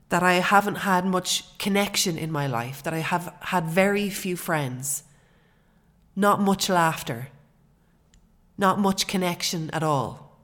That 0.09 0.23
I 0.23 0.33
haven't 0.33 0.75
had 0.75 1.05
much 1.05 1.57
connection 1.57 2.17
in 2.17 2.31
my 2.31 2.47
life, 2.47 2.81
that 2.83 2.93
I 2.93 2.99
have 2.99 3.33
had 3.41 3.65
very 3.65 4.09
few 4.09 4.35
friends, 4.35 5.03
not 6.15 6.39
much 6.39 6.69
laughter, 6.69 7.29
not 8.57 8.79
much 8.79 9.07
connection 9.07 9.69
at 9.71 9.83
all. 9.83 10.37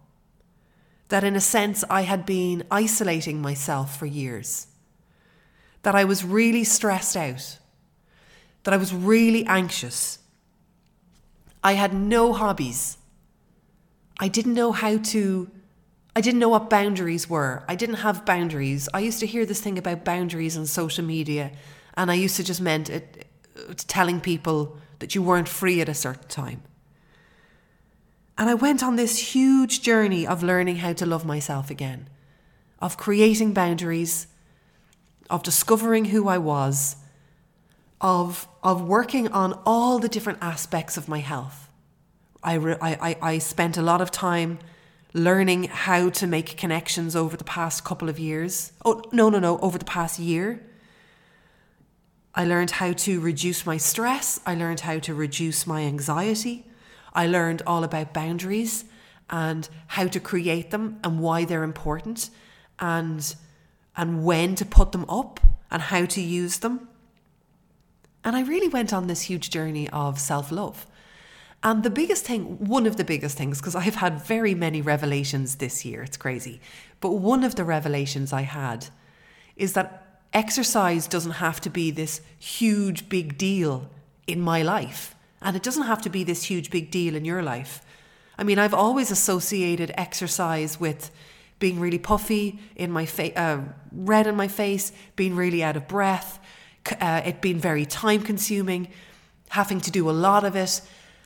That 1.10 1.24
in 1.24 1.36
a 1.36 1.42
sense 1.42 1.84
I 1.90 2.02
had 2.02 2.26
been 2.26 2.64
isolating 2.72 3.42
myself 3.42 3.98
for 3.98 4.06
years. 4.06 4.68
That 5.84 5.96
I 5.96 6.04
was 6.04 6.26
really 6.26 6.64
stressed 6.64 7.16
out. 7.16 7.58
That 8.64 8.74
I 8.74 8.78
was 8.78 8.94
really 8.94 9.46
anxious. 9.46 10.20
I 11.64 11.74
had 11.74 11.94
no 11.94 12.34
hobbies. 12.34 12.98
I 14.20 14.28
didn't 14.28 14.54
know 14.54 14.72
how 14.72 14.98
to, 14.98 15.50
I 16.16 16.22
didn't 16.22 16.40
know 16.40 16.50
what 16.50 16.70
boundaries 16.70 17.30
were. 17.30 17.64
I 17.68 17.76
didn't 17.76 17.96
have 17.96 18.26
boundaries. 18.26 18.88
I 18.94 19.00
used 19.00 19.20
to 19.20 19.26
hear 19.26 19.46
this 19.46 19.62
thing 19.62 19.78
about 19.78 20.06
boundaries 20.06 20.58
on 20.58 20.66
social 20.68 21.04
media, 21.04 21.52
and 21.96 22.12
I 22.12 22.16
used 22.16 22.36
to 22.36 22.44
just 22.44 22.62
meant 22.62 22.90
it, 22.90 23.28
telling 23.88 24.22
people 24.22 24.78
that 25.00 25.16
you 25.16 25.22
weren't 25.22 25.50
free 25.50 25.82
at 25.82 25.90
a 25.90 25.94
certain 25.94 26.28
time. 26.28 26.62
And 28.38 28.50
I 28.50 28.54
went 28.54 28.82
on 28.84 28.96
this 28.96 29.34
huge 29.36 29.82
journey 29.82 30.26
of 30.26 30.42
learning 30.42 30.78
how 30.78 30.94
to 30.94 31.06
love 31.06 31.26
myself 31.26 31.70
again, 31.70 32.10
of 32.80 32.98
creating 32.98 33.54
boundaries, 33.54 34.28
of 35.30 35.44
discovering 35.44 36.06
who 36.06 36.28
I 36.28 36.38
was, 36.38 36.96
of, 38.02 38.48
of 38.64 38.84
working 38.84 39.28
on 39.30 39.58
all 39.66 40.00
the 40.00 40.10
different 40.10 40.40
aspects 40.42 40.98
of 40.98 41.08
my 41.08 41.20
health. 41.20 41.70
I, 42.44 42.56
re, 42.56 42.76
I, 42.82 43.16
I 43.22 43.38
spent 43.38 43.78
a 43.78 43.82
lot 43.82 44.02
of 44.02 44.12
time 44.12 44.60
learning 45.14 45.66
how 45.66 46.10
to 46.10 46.26
make 46.26 46.58
connections 46.58 47.16
over 47.16 47.38
the 47.38 47.44
past 47.44 47.86
couple 47.86 48.10
of 48.10 48.18
years. 48.18 48.74
Oh, 48.84 49.04
no, 49.12 49.30
no, 49.30 49.40
no, 49.40 49.60
over 49.60 49.78
the 49.78 49.86
past 49.86 50.20
year. 50.20 50.66
I 52.34 52.46
learned 52.46 52.72
how 52.72 52.94
to 52.94 53.20
reduce 53.20 53.66
my 53.66 53.78
stress. 53.78 54.40
I 54.46 54.56
learned 54.56 54.82
how 54.82 55.00
to 55.00 55.14
reduce 55.14 55.68
my 55.68 55.82
anxiety. 55.82 56.66
I 57.14 57.28
learned 57.28 57.62
all 57.68 57.84
about 57.84 58.14
boundaries 58.14 58.86
and 59.30 59.68
how 59.88 60.08
to 60.08 60.20
create 60.20 60.72
them 60.72 61.00
and 61.04 61.20
why 61.20 61.46
they're 61.46 61.64
important 61.64 62.30
and 62.80 63.36
and 63.96 64.24
when 64.24 64.56
to 64.56 64.66
put 64.66 64.94
them 64.94 65.06
up 65.10 65.42
and 65.70 65.82
how 65.82 66.06
to 66.06 66.22
use 66.22 66.60
them. 66.60 66.88
And 68.24 68.36
I 68.36 68.42
really 68.42 68.68
went 68.68 68.94
on 68.94 69.08
this 69.08 69.24
huge 69.24 69.50
journey 69.50 69.90
of 69.90 70.20
self-love. 70.20 70.86
And 71.64 71.84
the 71.84 71.90
biggest 71.90 72.26
thing, 72.26 72.66
one 72.66 72.88
of 72.88 72.98
the 72.98 73.04
biggest 73.04 73.38
things, 73.38 73.60
because 73.60 73.76
I've 73.76 73.96
had 73.96 74.24
very 74.24 74.56
many 74.56 74.82
revelations 74.82 75.56
this 75.56 75.86
year, 75.86 76.02
it's 76.04 76.18
crazy. 76.18 76.60
But 77.00 77.12
one 77.12 77.44
of 77.44 77.56
the 77.56 77.64
revelations 77.64 78.34
I 78.34 78.42
had 78.42 78.88
is 79.56 79.74
that 79.74 80.22
exercise 80.34 81.08
doesn't 81.08 81.34
have 81.34 81.62
to 81.62 81.70
be 81.70 81.92
this 81.92 82.22
huge, 82.40 83.10
big 83.10 83.38
deal 83.38 83.90
in 84.26 84.42
my 84.42 84.62
life. 84.62 85.16
And 85.42 85.56
it 85.56 85.64
doesn't 85.64 85.84
have 85.84 86.02
to 86.04 86.10
be 86.10 86.24
this 86.24 86.44
huge, 86.44 86.72
big 86.72 86.90
deal 86.90 87.16
in 87.16 87.26
your 87.26 87.44
life. 87.44 87.82
I 88.38 88.44
mean, 88.44 88.58
I've 88.58 88.74
always 88.74 89.12
associated 89.12 89.92
exercise 89.96 90.80
with 90.80 91.12
being 91.60 91.80
really 91.80 92.00
puffy 92.00 92.60
in 92.76 92.92
my 92.92 93.06
face, 93.06 93.34
uh, 93.36 93.62
red 93.92 94.26
in 94.26 94.36
my 94.36 94.48
face, 94.48 94.92
being 95.16 95.36
really 95.36 95.64
out 95.64 95.78
of 95.78 95.88
breath, 95.88 96.40
uh, 97.00 97.22
it 97.26 97.42
being 97.42 97.60
very 97.60 97.86
time 97.86 98.22
consuming, 98.22 98.88
having 99.50 99.82
to 99.82 99.92
do 99.92 100.10
a 100.10 100.12
lot 100.12 100.44
of 100.44 100.56
it, 100.56 100.82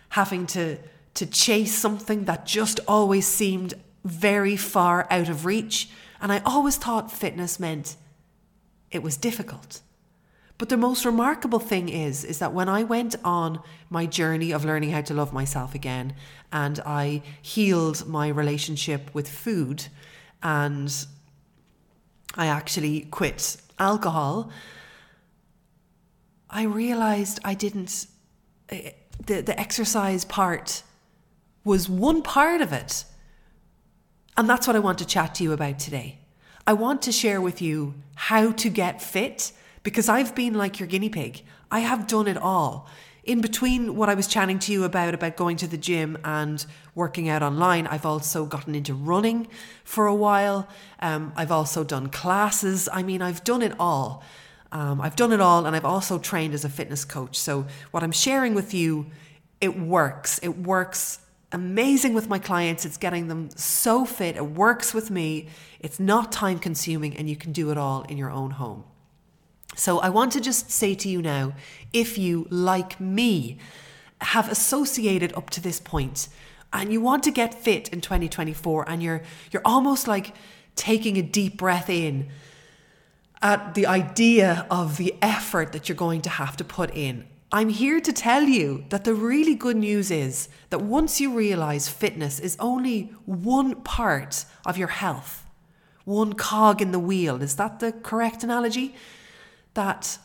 having 0.09 0.45
to 0.47 0.77
to 1.15 1.25
chase 1.25 1.73
something 1.73 2.25
that 2.25 2.45
just 2.45 2.79
always 2.87 3.25
seemed 3.25 3.73
very 4.03 4.55
far 4.55 5.07
out 5.09 5.29
of 5.29 5.45
reach. 5.45 5.89
And 6.21 6.31
I 6.31 6.41
always 6.45 6.75
thought 6.75 7.11
fitness 7.11 7.59
meant 7.59 7.95
it 8.91 9.01
was 9.01 9.17
difficult. 9.17 9.81
But 10.57 10.69
the 10.69 10.77
most 10.77 11.05
remarkable 11.05 11.59
thing 11.59 11.89
is, 11.89 12.23
is 12.23 12.39
that 12.39 12.53
when 12.53 12.69
I 12.69 12.83
went 12.83 13.15
on 13.23 13.61
my 13.89 14.05
journey 14.05 14.51
of 14.51 14.63
learning 14.63 14.91
how 14.91 15.01
to 15.01 15.13
love 15.13 15.33
myself 15.33 15.75
again 15.75 16.13
and 16.51 16.79
I 16.85 17.23
healed 17.41 18.07
my 18.07 18.29
relationship 18.29 19.13
with 19.13 19.27
food 19.27 19.87
and 20.41 20.93
I 22.35 22.47
actually 22.47 23.01
quit 23.11 23.57
alcohol, 23.79 24.49
I 26.55 26.63
realized 26.63 27.41
I 27.43 27.53
didn't, 27.53 28.07
eh, 28.69 28.91
the, 29.25 29.41
the 29.41 29.59
exercise 29.59 30.23
part 30.23 30.83
was 31.65 31.89
one 31.89 32.21
part 32.21 32.61
of 32.61 32.71
it. 32.71 33.03
And 34.37 34.49
that's 34.49 34.65
what 34.65 34.77
I 34.77 34.79
want 34.79 34.97
to 34.99 35.05
chat 35.05 35.35
to 35.35 35.43
you 35.43 35.51
about 35.51 35.79
today. 35.79 36.19
I 36.65 36.71
want 36.71 37.01
to 37.03 37.11
share 37.11 37.41
with 37.41 37.61
you 37.61 37.95
how 38.15 38.53
to 38.53 38.69
get 38.69 39.01
fit 39.01 39.51
because 39.83 40.07
I've 40.07 40.33
been 40.33 40.53
like 40.53 40.79
your 40.79 40.87
guinea 40.87 41.09
pig. 41.09 41.43
I 41.69 41.79
have 41.81 42.07
done 42.07 42.25
it 42.25 42.37
all. 42.37 42.87
In 43.25 43.41
between 43.41 43.97
what 43.97 44.07
I 44.07 44.13
was 44.13 44.25
chatting 44.25 44.59
to 44.59 44.71
you 44.71 44.85
about, 44.85 45.13
about 45.13 45.35
going 45.35 45.57
to 45.57 45.67
the 45.67 45.77
gym 45.77 46.17
and 46.23 46.65
working 46.93 47.27
out 47.27 47.43
online, 47.43 47.85
I've 47.85 48.05
also 48.05 48.45
gotten 48.45 48.75
into 48.75 48.93
running 48.93 49.47
for 49.83 50.07
a 50.07 50.15
while. 50.15 50.69
Um, 51.01 51.33
I've 51.35 51.51
also 51.51 51.83
done 51.83 52.07
classes. 52.07 52.87
I 52.93 53.03
mean, 53.03 53.21
I've 53.21 53.43
done 53.43 53.61
it 53.61 53.73
all. 53.77 54.23
Um, 54.71 54.99
I've 54.99 55.15
done 55.15 55.31
it 55.31 55.39
all, 55.39 55.65
and 55.65 55.75
I've 55.75 55.85
also 55.85 56.19
trained 56.19 56.53
as 56.53 56.65
a 56.65 56.69
fitness 56.69 57.05
coach. 57.05 57.37
So, 57.37 57.65
what 57.91 58.03
I'm 58.03 58.11
sharing 58.11 58.53
with 58.53 58.73
you, 58.73 59.07
it 59.61 59.79
works. 59.79 60.39
It 60.43 60.57
works 60.57 61.19
amazing 61.51 62.13
with 62.13 62.27
my 62.27 62.39
clients. 62.39 62.85
It's 62.85 62.97
getting 62.97 63.27
them 63.27 63.49
so 63.55 64.05
fit. 64.05 64.35
It 64.35 64.45
works 64.45 64.93
with 64.93 65.09
me. 65.11 65.47
It's 65.79 65.99
not 65.99 66.31
time 66.31 66.59
consuming, 66.59 67.15
and 67.15 67.29
you 67.29 67.35
can 67.35 67.51
do 67.51 67.71
it 67.71 67.77
all 67.77 68.03
in 68.03 68.17
your 68.17 68.31
own 68.31 68.51
home. 68.51 68.83
So 69.75 69.99
I 69.99 70.09
want 70.09 70.31
to 70.33 70.41
just 70.41 70.71
say 70.71 70.95
to 70.95 71.09
you 71.09 71.21
now 71.21 71.53
if 71.93 72.17
you, 72.17 72.47
like 72.49 72.99
me, 72.99 73.57
have 74.21 74.49
associated 74.49 75.33
up 75.33 75.49
to 75.51 75.61
this 75.61 75.79
point 75.79 76.29
and 76.71 76.91
you 76.91 77.01
want 77.01 77.23
to 77.23 77.31
get 77.31 77.53
fit 77.53 77.89
in 77.89 78.01
2024 78.01 78.89
and 78.89 79.03
you're 79.03 79.21
you're 79.51 79.61
almost 79.65 80.07
like 80.07 80.33
taking 80.75 81.17
a 81.17 81.21
deep 81.21 81.57
breath 81.57 81.89
in 81.89 82.29
at 83.41 83.75
the 83.75 83.85
idea 83.85 84.65
of 84.69 84.97
the 84.97 85.15
effort 85.21 85.71
that 85.71 85.87
you're 85.87 85.95
going 85.95 86.21
to 86.21 86.29
have 86.29 86.57
to 86.57 86.63
put 86.63 86.93
in. 86.95 87.25
I'm 87.51 87.69
here 87.69 88.01
to 88.01 88.11
tell 88.11 88.43
you 88.43 88.85
that 88.89 89.03
the 89.03 89.13
really 89.13 89.55
good 89.55 89.77
news 89.77 90.11
is 90.11 90.49
that 90.69 90.81
once 90.81 91.21
you 91.21 91.33
realize 91.33 91.87
fitness 91.87 92.39
is 92.39 92.57
only 92.59 93.13
one 93.25 93.75
part 93.81 94.45
of 94.65 94.77
your 94.77 94.87
health, 94.87 95.45
one 96.03 96.33
cog 96.33 96.81
in 96.81 96.91
the 96.91 96.99
wheel, 96.99 97.41
is 97.41 97.55
that 97.55 97.79
the 97.79 97.91
correct 97.91 98.43
analogy? 98.43 98.95
that 99.75 100.17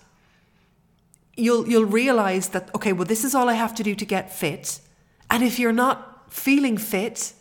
you'll 1.37 1.69
you'll 1.69 1.85
realize 1.85 2.49
that 2.49 2.75
okay, 2.75 2.93
well 2.93 3.05
this 3.05 3.25
is 3.25 3.35
all 3.35 3.49
I 3.49 3.55
have 3.55 3.75
to 3.75 3.83
do 3.83 3.95
to 3.95 4.05
get 4.07 4.33
fit. 4.33 4.81
And 5.29 5.45
if 5.45 5.59
you're 5.59 5.73
not 5.73 6.33
feeling 6.33 6.79
fit, 6.79 7.35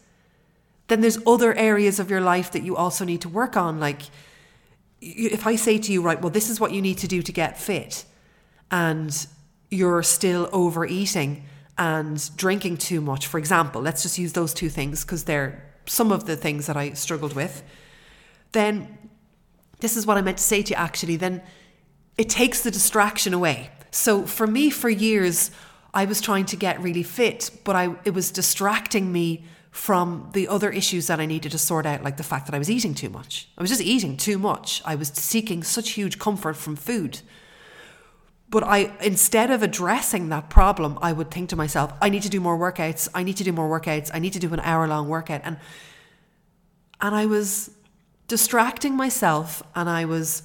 then 0.87 1.01
there's 1.01 1.19
other 1.25 1.53
areas 1.53 1.99
of 1.99 2.09
your 2.09 2.21
life 2.21 2.51
that 2.51 2.63
you 2.63 2.75
also 2.75 3.05
need 3.05 3.21
to 3.21 3.29
work 3.29 3.55
on 3.55 3.79
like 3.79 4.01
if 5.01 5.47
I 5.47 5.55
say 5.55 5.77
to 5.77 5.91
you, 5.91 6.01
right, 6.01 6.21
well, 6.21 6.29
this 6.29 6.49
is 6.49 6.59
what 6.59 6.71
you 6.71 6.81
need 6.81 6.97
to 6.99 7.07
do 7.07 7.21
to 7.21 7.31
get 7.31 7.59
fit, 7.59 8.05
and 8.71 9.27
you're 9.69 10.03
still 10.03 10.49
overeating 10.51 11.43
and 11.77 12.35
drinking 12.35 12.77
too 12.77 12.99
much, 12.99 13.27
for 13.27 13.37
example, 13.37 13.81
let's 13.81 14.03
just 14.03 14.17
use 14.17 14.33
those 14.33 14.53
two 14.53 14.69
things 14.69 15.05
because 15.05 15.23
they're 15.23 15.63
some 15.85 16.11
of 16.11 16.25
the 16.25 16.35
things 16.35 16.67
that 16.67 16.75
I 16.75 16.91
struggled 16.93 17.33
with, 17.33 17.63
then 18.51 18.97
this 19.79 19.95
is 19.95 20.05
what 20.05 20.17
I 20.17 20.21
meant 20.21 20.37
to 20.37 20.43
say 20.43 20.61
to 20.61 20.71
you 20.71 20.75
actually, 20.75 21.15
then 21.15 21.41
it 22.17 22.29
takes 22.29 22.61
the 22.61 22.71
distraction 22.71 23.33
away. 23.33 23.69
So 23.91 24.25
for 24.25 24.45
me, 24.45 24.69
for 24.69 24.89
years, 24.89 25.51
I 25.93 26.05
was 26.05 26.19
trying 26.21 26.45
to 26.47 26.55
get 26.55 26.81
really 26.81 27.03
fit, 27.03 27.49
but 27.63 27.75
I, 27.75 27.95
it 28.03 28.13
was 28.13 28.29
distracting 28.29 29.11
me 29.11 29.45
from 29.71 30.29
the 30.33 30.47
other 30.47 30.71
issues 30.71 31.07
that 31.07 31.19
I 31.19 31.25
needed 31.25 31.51
to 31.51 31.57
sort 31.57 31.85
out, 31.85 32.03
like 32.03 32.17
the 32.17 32.23
fact 32.23 32.47
that 32.47 32.55
I 32.55 32.59
was 32.59 32.69
eating 32.69 32.95
too 32.95 33.09
much. 33.09 33.49
I 33.57 33.61
was 33.61 33.69
just 33.69 33.81
eating 33.81 34.17
too 34.17 34.39
much. 34.39 34.81
I 34.83 34.95
was 34.95 35.09
seeking 35.09 35.63
such 35.63 35.91
huge 35.91 36.17
comfort 36.17 36.55
from 36.55 36.75
food. 36.75 37.21
But 38.49 38.63
I, 38.63 38.91
instead 39.01 39.51
of 39.51 39.61
addressing 39.61 40.29
that 40.29 40.49
problem, 40.49 40.97
I 41.01 41.13
would 41.13 41.29
think 41.29 41.49
to 41.49 41.55
myself, 41.55 41.93
I 42.01 42.09
need 42.09 42.23
to 42.23 42.29
do 42.29 42.39
more 42.39 42.57
workouts. 42.57 43.07
I 43.13 43.21
need 43.21 43.37
to 43.37 43.43
do 43.43 43.51
more 43.51 43.79
workouts. 43.79 44.09
I 44.11 44.19
need 44.19 44.33
to 44.33 44.39
do 44.39 44.51
an 44.53 44.59
hour 44.61 44.87
long 44.87 45.07
workout. 45.07 45.41
And, 45.43 45.57
and 46.99 47.13
I 47.13 47.27
was 47.27 47.69
distracting 48.27 48.95
myself 48.95 49.61
and 49.75 49.87
I 49.87 50.05
was 50.05 50.43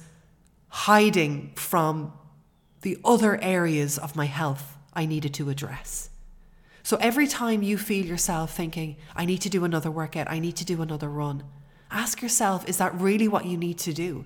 hiding 0.67 1.53
from 1.55 2.13
the 2.81 2.97
other 3.03 3.41
areas 3.41 3.97
of 3.97 4.15
my 4.15 4.25
health 4.25 4.77
I 4.93 5.07
needed 5.07 5.33
to 5.35 5.49
address. 5.49 6.09
So 6.85 6.97
every 6.97 7.25
time 7.25 7.63
you 7.63 7.79
feel 7.79 8.05
yourself 8.05 8.55
thinking, 8.55 8.97
I 9.15 9.25
need 9.25 9.41
to 9.41 9.49
do 9.49 9.65
another 9.65 9.89
workout, 9.89 10.29
I 10.29 10.37
need 10.37 10.55
to 10.57 10.63
do 10.63 10.83
another 10.83 11.09
run, 11.09 11.43
ask 11.89 12.21
yourself, 12.21 12.69
is 12.69 12.77
that 12.77 12.93
really 12.93 13.27
what 13.27 13.47
you 13.47 13.57
need 13.57 13.79
to 13.79 13.91
do? 13.91 14.25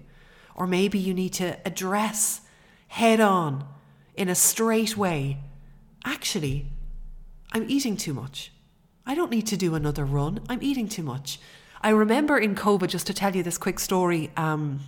Or 0.56 0.68
maybe 0.68 1.00
you 1.00 1.14
need 1.14 1.32
to 1.36 1.58
address 1.66 2.42
head 2.90 3.22
on 3.22 3.66
in 4.14 4.28
a 4.28 4.36
straight 4.36 4.98
way, 4.98 5.38
actually, 6.04 6.66
I'm 7.54 7.64
eating 7.70 7.96
too 7.96 8.14
much. 8.14 8.52
I 9.06 9.16
don't 9.16 9.32
need 9.32 9.48
to 9.48 9.56
do 9.56 9.74
another 9.74 10.04
run. 10.04 10.42
I'm 10.50 10.62
eating 10.62 10.90
too 10.90 11.04
much. 11.04 11.40
I 11.82 11.92
remember 11.92 12.38
in 12.38 12.56
COVID, 12.56 12.90
just 12.90 13.08
to 13.08 13.14
tell 13.14 13.34
you 13.38 13.42
this 13.42 13.58
quick 13.58 13.80
story, 13.80 14.32
um, 14.36 14.82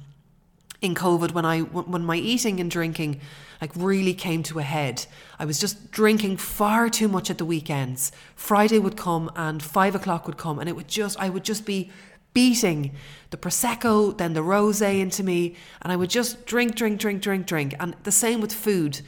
in 0.82 0.96
COVID 0.96 1.32
when 1.32 1.46
I 1.46 1.60
when 1.60 2.04
my 2.04 2.16
eating 2.16 2.60
and 2.60 2.70
drinking 2.70 3.22
like 3.62 3.72
really 3.76 4.16
came 4.16 4.42
to 4.44 4.60
a 4.60 4.64
head. 4.64 5.06
I 5.38 5.46
was 5.46 5.60
just 5.60 5.92
drinking 5.92 6.38
far 6.38 6.90
too 6.90 7.08
much 7.08 7.30
at 7.30 7.38
the 7.38 7.46
weekends. 7.46 8.12
Friday 8.36 8.80
would 8.80 8.98
come 8.98 9.32
and 9.36 9.62
five 9.62 9.94
o'clock 9.94 10.26
would 10.26 10.38
come, 10.38 10.60
and 10.60 10.68
it 10.68 10.76
would 10.76 10.88
just 10.88 11.20
I 11.20 11.30
would 11.30 11.44
just 11.44 11.66
be 11.66 11.92
beating 12.34 12.96
the 13.30 13.38
prosecco, 13.38 14.18
then 14.18 14.34
the 14.34 14.42
rosé 14.42 15.00
into 15.00 15.24
me, 15.24 15.56
and 15.82 15.92
I 15.92 15.96
would 15.96 16.10
just 16.10 16.46
drink, 16.46 16.76
drink, 16.76 17.00
drink, 17.00 17.22
drink, 17.22 17.46
drink. 17.46 17.76
And 17.80 17.96
the 18.04 18.12
same 18.12 18.42
with 18.42 18.54
food. 18.54 19.02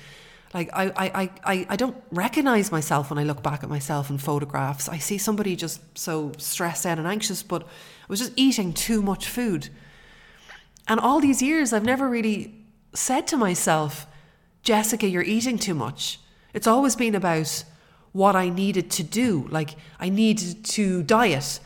Like 0.54 0.70
I, 0.72 0.92
I, 0.96 1.30
I, 1.44 1.66
I 1.70 1.76
don't 1.76 1.98
recognize 2.12 2.72
myself 2.72 3.10
when 3.10 3.18
I 3.18 3.24
look 3.24 3.42
back 3.42 3.64
at 3.64 3.70
myself 3.70 4.12
in 4.12 4.20
photographs. 4.20 4.88
I 4.88 5.00
see 5.00 5.18
somebody 5.18 5.56
just 5.56 5.82
so 5.98 6.32
stressed 6.38 6.86
out 6.86 7.00
and 7.00 7.08
anxious, 7.08 7.42
but 7.42 7.64
I 7.64 8.06
was 8.08 8.20
just 8.20 8.34
eating 8.36 8.72
too 8.72 9.02
much 9.02 9.28
food. 9.28 9.70
And 10.88 11.00
all 11.00 11.20
these 11.20 11.42
years, 11.42 11.74
I've 11.74 11.86
never 11.86 12.10
really 12.10 12.54
said 12.94 13.28
to 13.28 13.38
myself, 13.38 14.06
Jessica, 14.64 15.08
you're 15.08 15.24
eating 15.24 15.58
too 15.58 15.74
much. 15.74 16.20
It's 16.54 16.68
always 16.68 16.96
been 16.96 17.16
about 17.16 17.64
what 18.12 18.36
I 18.36 18.50
needed 18.50 18.92
to 18.92 19.04
do. 19.04 19.48
Like 19.50 19.76
I 20.00 20.10
need 20.10 20.64
to 20.66 21.04
diet. 21.04 21.60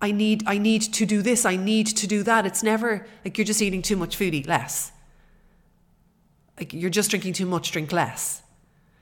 I 0.00 0.12
need 0.12 0.44
I 0.46 0.56
need 0.56 0.82
to 0.94 1.04
do 1.04 1.20
this, 1.20 1.44
I 1.44 1.56
need 1.56 1.88
to 1.88 2.06
do 2.06 2.22
that. 2.22 2.46
It's 2.46 2.62
never 2.62 3.06
like 3.24 3.36
you're 3.36 3.44
just 3.44 3.60
eating 3.60 3.82
too 3.82 3.96
much 3.96 4.16
food, 4.16 4.34
eat 4.34 4.46
less. 4.46 4.92
Like 6.56 6.72
you're 6.72 6.90
just 6.90 7.10
drinking 7.10 7.34
too 7.34 7.46
much, 7.46 7.72
drink 7.72 7.92
less. 7.92 8.40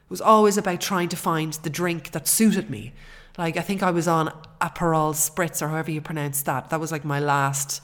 It 0.06 0.10
was 0.10 0.20
always 0.20 0.56
about 0.56 0.80
trying 0.80 1.08
to 1.10 1.16
find 1.16 1.52
the 1.52 1.70
drink 1.70 2.10
that 2.12 2.26
suited 2.26 2.70
me. 2.70 2.94
Like 3.36 3.56
I 3.56 3.60
think 3.60 3.82
I 3.82 3.92
was 3.92 4.08
on 4.08 4.28
Aperol 4.60 5.14
Spritz 5.14 5.62
or 5.62 5.68
however 5.68 5.90
you 5.92 6.00
pronounce 6.00 6.42
that. 6.42 6.70
That 6.70 6.80
was 6.80 6.90
like 6.90 7.04
my 7.04 7.20
last 7.20 7.80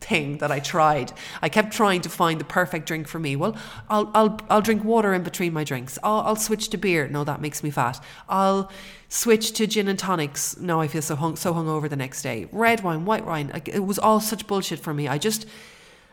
thing 0.00 0.38
that 0.38 0.50
I 0.50 0.60
tried. 0.60 1.12
I 1.42 1.48
kept 1.48 1.72
trying 1.72 2.00
to 2.02 2.08
find 2.08 2.40
the 2.40 2.44
perfect 2.44 2.86
drink 2.86 3.06
for 3.08 3.18
me. 3.18 3.36
Well, 3.36 3.56
I'll 3.88 4.10
I'll 4.14 4.40
I'll 4.48 4.62
drink 4.62 4.84
water 4.84 5.14
in 5.14 5.22
between 5.22 5.52
my 5.52 5.64
drinks. 5.64 5.98
I'll 6.02 6.20
I'll 6.20 6.36
switch 6.36 6.68
to 6.70 6.78
beer. 6.78 7.08
No, 7.08 7.24
that 7.24 7.40
makes 7.40 7.62
me 7.62 7.70
fat. 7.70 8.02
I'll 8.28 8.70
switch 9.08 9.52
to 9.52 9.66
gin 9.66 9.88
and 9.88 9.98
tonics. 9.98 10.56
No, 10.58 10.80
I 10.80 10.88
feel 10.88 11.02
so 11.02 11.16
hung 11.16 11.36
so 11.36 11.52
hungover 11.54 11.88
the 11.88 11.96
next 11.96 12.22
day. 12.22 12.48
Red 12.52 12.82
wine, 12.82 13.04
white 13.04 13.26
wine. 13.26 13.50
It 13.66 13.84
was 13.84 13.98
all 13.98 14.20
such 14.20 14.46
bullshit 14.46 14.80
for 14.80 14.94
me. 14.94 15.08
I 15.08 15.18
just 15.18 15.46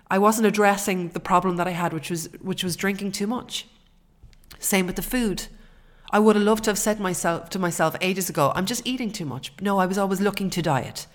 I 0.10 0.20
wasn't 0.20 0.48
addressing 0.48 1.10
the 1.10 1.20
problem 1.20 1.58
that 1.58 1.68
I 1.68 1.72
had, 1.72 1.94
which 1.94 2.10
was 2.10 2.30
which 2.42 2.64
was 2.64 2.76
drinking 2.76 3.14
too 3.14 3.28
much. 3.28 3.68
Same 4.60 4.88
with 4.88 4.96
the 4.96 5.02
food. 5.02 5.48
I 6.10 6.20
would 6.20 6.38
have 6.38 6.46
loved 6.46 6.64
to 6.64 6.70
have 6.70 6.80
said 6.80 7.00
myself 7.00 7.50
to 7.50 7.60
myself 7.60 7.96
ages 8.00 8.30
ago, 8.30 8.54
I'm 8.56 8.66
just 8.66 8.88
eating 8.88 9.12
too 9.12 9.26
much. 9.26 9.52
No, 9.62 9.78
I 9.78 9.86
was 9.86 9.98
always 9.98 10.22
looking 10.22 10.50
to 10.52 10.62
diet. 10.62 11.06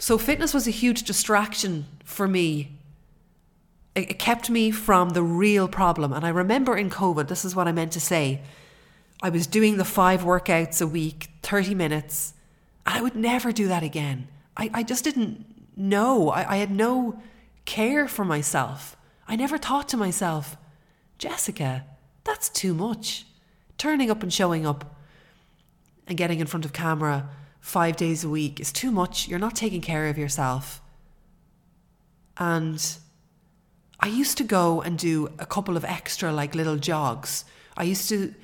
So 0.00 0.16
fitness 0.16 0.54
was 0.54 0.66
a 0.66 0.70
huge 0.70 1.02
distraction 1.02 1.84
for 2.04 2.26
me. 2.26 2.78
It, 3.94 4.12
it 4.12 4.18
kept 4.18 4.48
me 4.48 4.70
from 4.70 5.10
the 5.10 5.22
real 5.22 5.68
problem. 5.68 6.14
And 6.14 6.24
I 6.24 6.30
remember 6.30 6.74
in 6.74 6.88
COVID, 6.88 7.28
this 7.28 7.44
is 7.44 7.54
what 7.54 7.68
I 7.68 7.72
meant 7.72 7.92
to 7.92 8.00
say. 8.00 8.40
I 9.22 9.28
was 9.28 9.46
doing 9.46 9.76
the 9.76 9.84
five 9.84 10.22
workouts 10.22 10.80
a 10.80 10.86
week, 10.86 11.28
30 11.42 11.74
minutes, 11.74 12.32
and 12.86 12.96
I 12.96 13.02
would 13.02 13.14
never 13.14 13.52
do 13.52 13.68
that 13.68 13.82
again. 13.82 14.28
I, 14.56 14.70
I 14.72 14.82
just 14.84 15.04
didn't 15.04 15.44
know. 15.76 16.30
I, 16.30 16.54
I 16.54 16.56
had 16.56 16.70
no 16.70 17.20
care 17.66 18.08
for 18.08 18.24
myself. 18.24 18.96
I 19.28 19.36
never 19.36 19.58
thought 19.58 19.86
to 19.90 19.98
myself, 19.98 20.56
Jessica, 21.18 21.84
that's 22.24 22.48
too 22.48 22.72
much. 22.72 23.26
Turning 23.76 24.10
up 24.10 24.22
and 24.22 24.32
showing 24.32 24.66
up 24.66 24.96
and 26.06 26.16
getting 26.16 26.40
in 26.40 26.46
front 26.46 26.64
of 26.64 26.72
camera 26.72 27.28
five 27.60 27.96
days 27.96 28.24
a 28.24 28.28
week 28.28 28.60
is 28.60 28.72
too 28.72 28.90
much. 28.90 29.28
You're 29.28 29.38
not 29.38 29.54
taking 29.54 29.80
care 29.80 30.08
of 30.08 30.18
yourself. 30.18 30.80
And 32.36 32.96
I 34.00 34.08
used 34.08 34.38
to 34.38 34.44
go 34.44 34.80
and 34.80 34.98
do 34.98 35.28
a 35.38 35.46
couple 35.46 35.76
of 35.76 35.84
extra, 35.84 36.32
like 36.32 36.54
little 36.54 36.76
jogs. 36.76 37.44
I 37.76 37.84
used 37.84 38.08
to, 38.08 38.34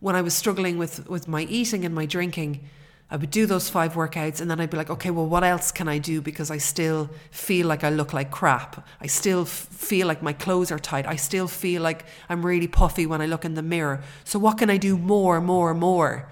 when 0.00 0.14
I 0.14 0.22
was 0.22 0.34
struggling 0.34 0.76
with, 0.76 1.08
with 1.08 1.26
my 1.26 1.42
eating 1.42 1.84
and 1.84 1.94
my 1.94 2.04
drinking, 2.06 2.68
I 3.08 3.16
would 3.16 3.30
do 3.30 3.46
those 3.46 3.70
five 3.70 3.94
workouts 3.94 4.40
and 4.40 4.50
then 4.50 4.60
I'd 4.60 4.70
be 4.70 4.76
like, 4.76 4.90
okay, 4.90 5.10
well, 5.10 5.26
what 5.26 5.44
else 5.44 5.70
can 5.70 5.86
I 5.88 5.98
do? 5.98 6.20
Because 6.20 6.50
I 6.50 6.58
still 6.58 7.08
feel 7.30 7.68
like 7.68 7.84
I 7.84 7.88
look 7.88 8.12
like 8.12 8.32
crap. 8.32 8.86
I 9.00 9.06
still 9.06 9.42
f- 9.42 9.48
feel 9.48 10.08
like 10.08 10.22
my 10.22 10.32
clothes 10.32 10.72
are 10.72 10.78
tight. 10.78 11.06
I 11.06 11.14
still 11.14 11.46
feel 11.46 11.82
like 11.82 12.04
I'm 12.28 12.44
really 12.44 12.66
puffy 12.66 13.06
when 13.06 13.20
I 13.20 13.26
look 13.26 13.44
in 13.44 13.54
the 13.54 13.62
mirror. 13.62 14.02
So, 14.24 14.40
what 14.40 14.58
can 14.58 14.70
I 14.70 14.76
do 14.76 14.98
more, 14.98 15.40
more, 15.40 15.72
more? 15.72 16.28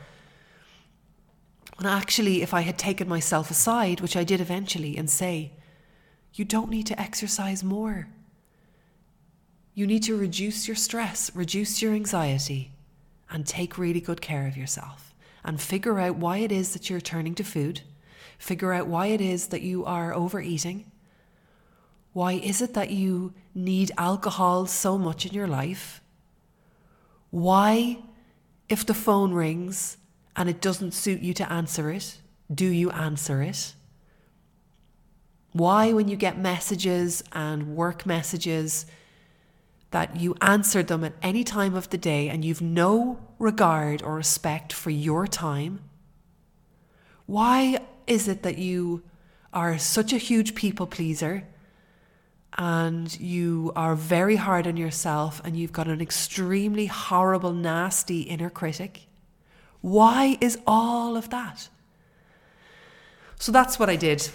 And 1.84 1.92
actually, 1.92 2.40
if 2.40 2.54
I 2.54 2.62
had 2.62 2.78
taken 2.78 3.10
myself 3.10 3.50
aside, 3.50 4.00
which 4.00 4.16
I 4.16 4.24
did 4.24 4.40
eventually, 4.40 4.96
and 4.96 5.10
say, 5.10 5.52
you 6.32 6.42
don't 6.42 6.70
need 6.70 6.86
to 6.86 6.98
exercise 6.98 7.62
more. 7.62 8.08
You 9.74 9.86
need 9.86 10.02
to 10.04 10.16
reduce 10.16 10.66
your 10.66 10.76
stress, 10.76 11.30
reduce 11.36 11.82
your 11.82 11.92
anxiety, 11.92 12.72
and 13.28 13.46
take 13.46 13.76
really 13.76 14.00
good 14.00 14.22
care 14.22 14.46
of 14.46 14.56
yourself 14.56 15.14
and 15.44 15.60
figure 15.60 15.98
out 15.98 16.16
why 16.16 16.38
it 16.38 16.50
is 16.50 16.72
that 16.72 16.88
you're 16.88 17.02
turning 17.02 17.34
to 17.34 17.44
food, 17.44 17.82
figure 18.38 18.72
out 18.72 18.86
why 18.86 19.08
it 19.08 19.20
is 19.20 19.48
that 19.48 19.60
you 19.60 19.84
are 19.84 20.14
overeating. 20.14 20.90
Why 22.14 22.32
is 22.32 22.62
it 22.62 22.72
that 22.72 22.92
you 22.92 23.34
need 23.54 23.92
alcohol 23.98 24.64
so 24.64 24.96
much 24.96 25.26
in 25.26 25.34
your 25.34 25.48
life? 25.48 26.00
Why, 27.28 27.98
if 28.70 28.86
the 28.86 28.94
phone 28.94 29.34
rings 29.34 29.98
and 30.36 30.48
it 30.48 30.60
doesn't 30.60 30.92
suit 30.92 31.20
you 31.20 31.34
to 31.34 31.52
answer 31.52 31.90
it, 31.90 32.18
do 32.52 32.66
you 32.66 32.90
answer 32.90 33.42
it? 33.42 33.74
Why, 35.52 35.92
when 35.92 36.08
you 36.08 36.16
get 36.16 36.36
messages 36.38 37.22
and 37.32 37.76
work 37.76 38.04
messages, 38.04 38.86
that 39.92 40.16
you 40.16 40.34
answered 40.40 40.88
them 40.88 41.04
at 41.04 41.12
any 41.22 41.44
time 41.44 41.76
of 41.76 41.88
the 41.90 41.96
day 41.96 42.28
and 42.28 42.44
you've 42.44 42.60
no 42.60 43.20
regard 43.38 44.02
or 44.02 44.16
respect 44.16 44.72
for 44.72 44.90
your 44.90 45.28
time? 45.28 45.78
Why 47.26 47.78
is 48.08 48.26
it 48.26 48.42
that 48.42 48.58
you 48.58 49.04
are 49.52 49.78
such 49.78 50.12
a 50.12 50.18
huge 50.18 50.56
people 50.56 50.88
pleaser 50.88 51.46
and 52.58 53.18
you 53.20 53.72
are 53.76 53.94
very 53.94 54.34
hard 54.34 54.66
on 54.66 54.76
yourself 54.76 55.40
and 55.44 55.56
you've 55.56 55.72
got 55.72 55.86
an 55.86 56.00
extremely 56.00 56.86
horrible, 56.86 57.52
nasty 57.52 58.22
inner 58.22 58.50
critic? 58.50 59.06
Why 59.84 60.38
is 60.40 60.58
all 60.66 61.14
of 61.14 61.28
that? 61.28 61.68
So 63.38 63.52
that's 63.52 63.78
what 63.78 63.90
I 63.90 63.96
did. 63.96 64.30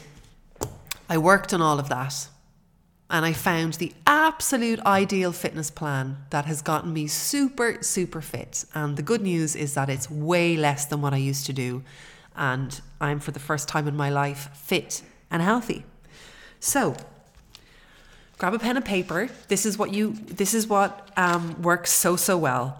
I 1.09 1.17
worked 1.17 1.55
on 1.55 1.59
all 1.59 1.79
of 1.79 1.89
that 1.89 2.27
and 3.09 3.25
I 3.25 3.33
found 3.33 3.73
the 3.73 3.91
absolute 4.05 4.79
ideal 4.81 5.31
fitness 5.31 5.71
plan 5.71 6.17
that 6.29 6.45
has 6.45 6.61
gotten 6.61 6.93
me 6.93 7.07
super, 7.07 7.81
super 7.81 8.21
fit. 8.21 8.63
And 8.75 8.95
the 8.95 9.01
good 9.01 9.23
news 9.23 9.55
is 9.55 9.73
that 9.73 9.89
it's 9.89 10.07
way 10.11 10.55
less 10.55 10.85
than 10.85 11.01
what 11.01 11.15
I 11.15 11.17
used 11.17 11.47
to 11.47 11.53
do. 11.53 11.81
And 12.35 12.79
I'm, 13.01 13.19
for 13.19 13.31
the 13.31 13.39
first 13.39 13.67
time 13.67 13.87
in 13.87 13.97
my 13.97 14.11
life, 14.11 14.51
fit 14.53 15.01
and 15.31 15.41
healthy. 15.41 15.83
So, 16.59 16.95
grab 18.37 18.53
a 18.53 18.59
pen 18.59 18.75
and 18.75 18.85
paper. 18.85 19.29
This 19.47 19.65
is 19.65 19.79
what 19.79 19.91
you. 19.95 20.13
This 20.13 20.53
is 20.53 20.67
what 20.67 21.09
um, 21.17 21.59
works 21.63 21.91
so 21.91 22.15
so 22.15 22.37
well. 22.37 22.77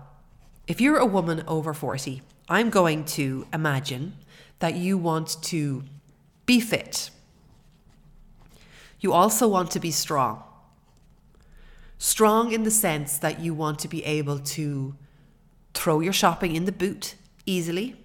If 0.67 0.79
you're 0.79 0.97
a 0.97 1.05
woman 1.05 1.43
over 1.47 1.73
forty, 1.73 2.21
I'm 2.49 2.69
going 2.69 3.05
to 3.05 3.47
imagine 3.53 4.13
that 4.59 4.75
you 4.75 4.97
want 4.97 5.41
to 5.43 5.83
be 6.45 6.59
fit 6.59 7.12
you 8.99 9.13
also 9.13 9.47
want 9.47 9.71
to 9.71 9.79
be 9.79 9.91
strong. 9.91 10.43
Strong 11.97 12.51
in 12.51 12.63
the 12.63 12.71
sense 12.71 13.17
that 13.17 13.39
you 13.39 13.53
want 13.53 13.79
to 13.79 13.88
be 13.88 14.03
able 14.05 14.39
to 14.39 14.95
throw 15.73 15.99
your 15.99 16.13
shopping 16.13 16.55
in 16.55 16.65
the 16.65 16.71
boot 16.71 17.15
easily, 17.45 17.95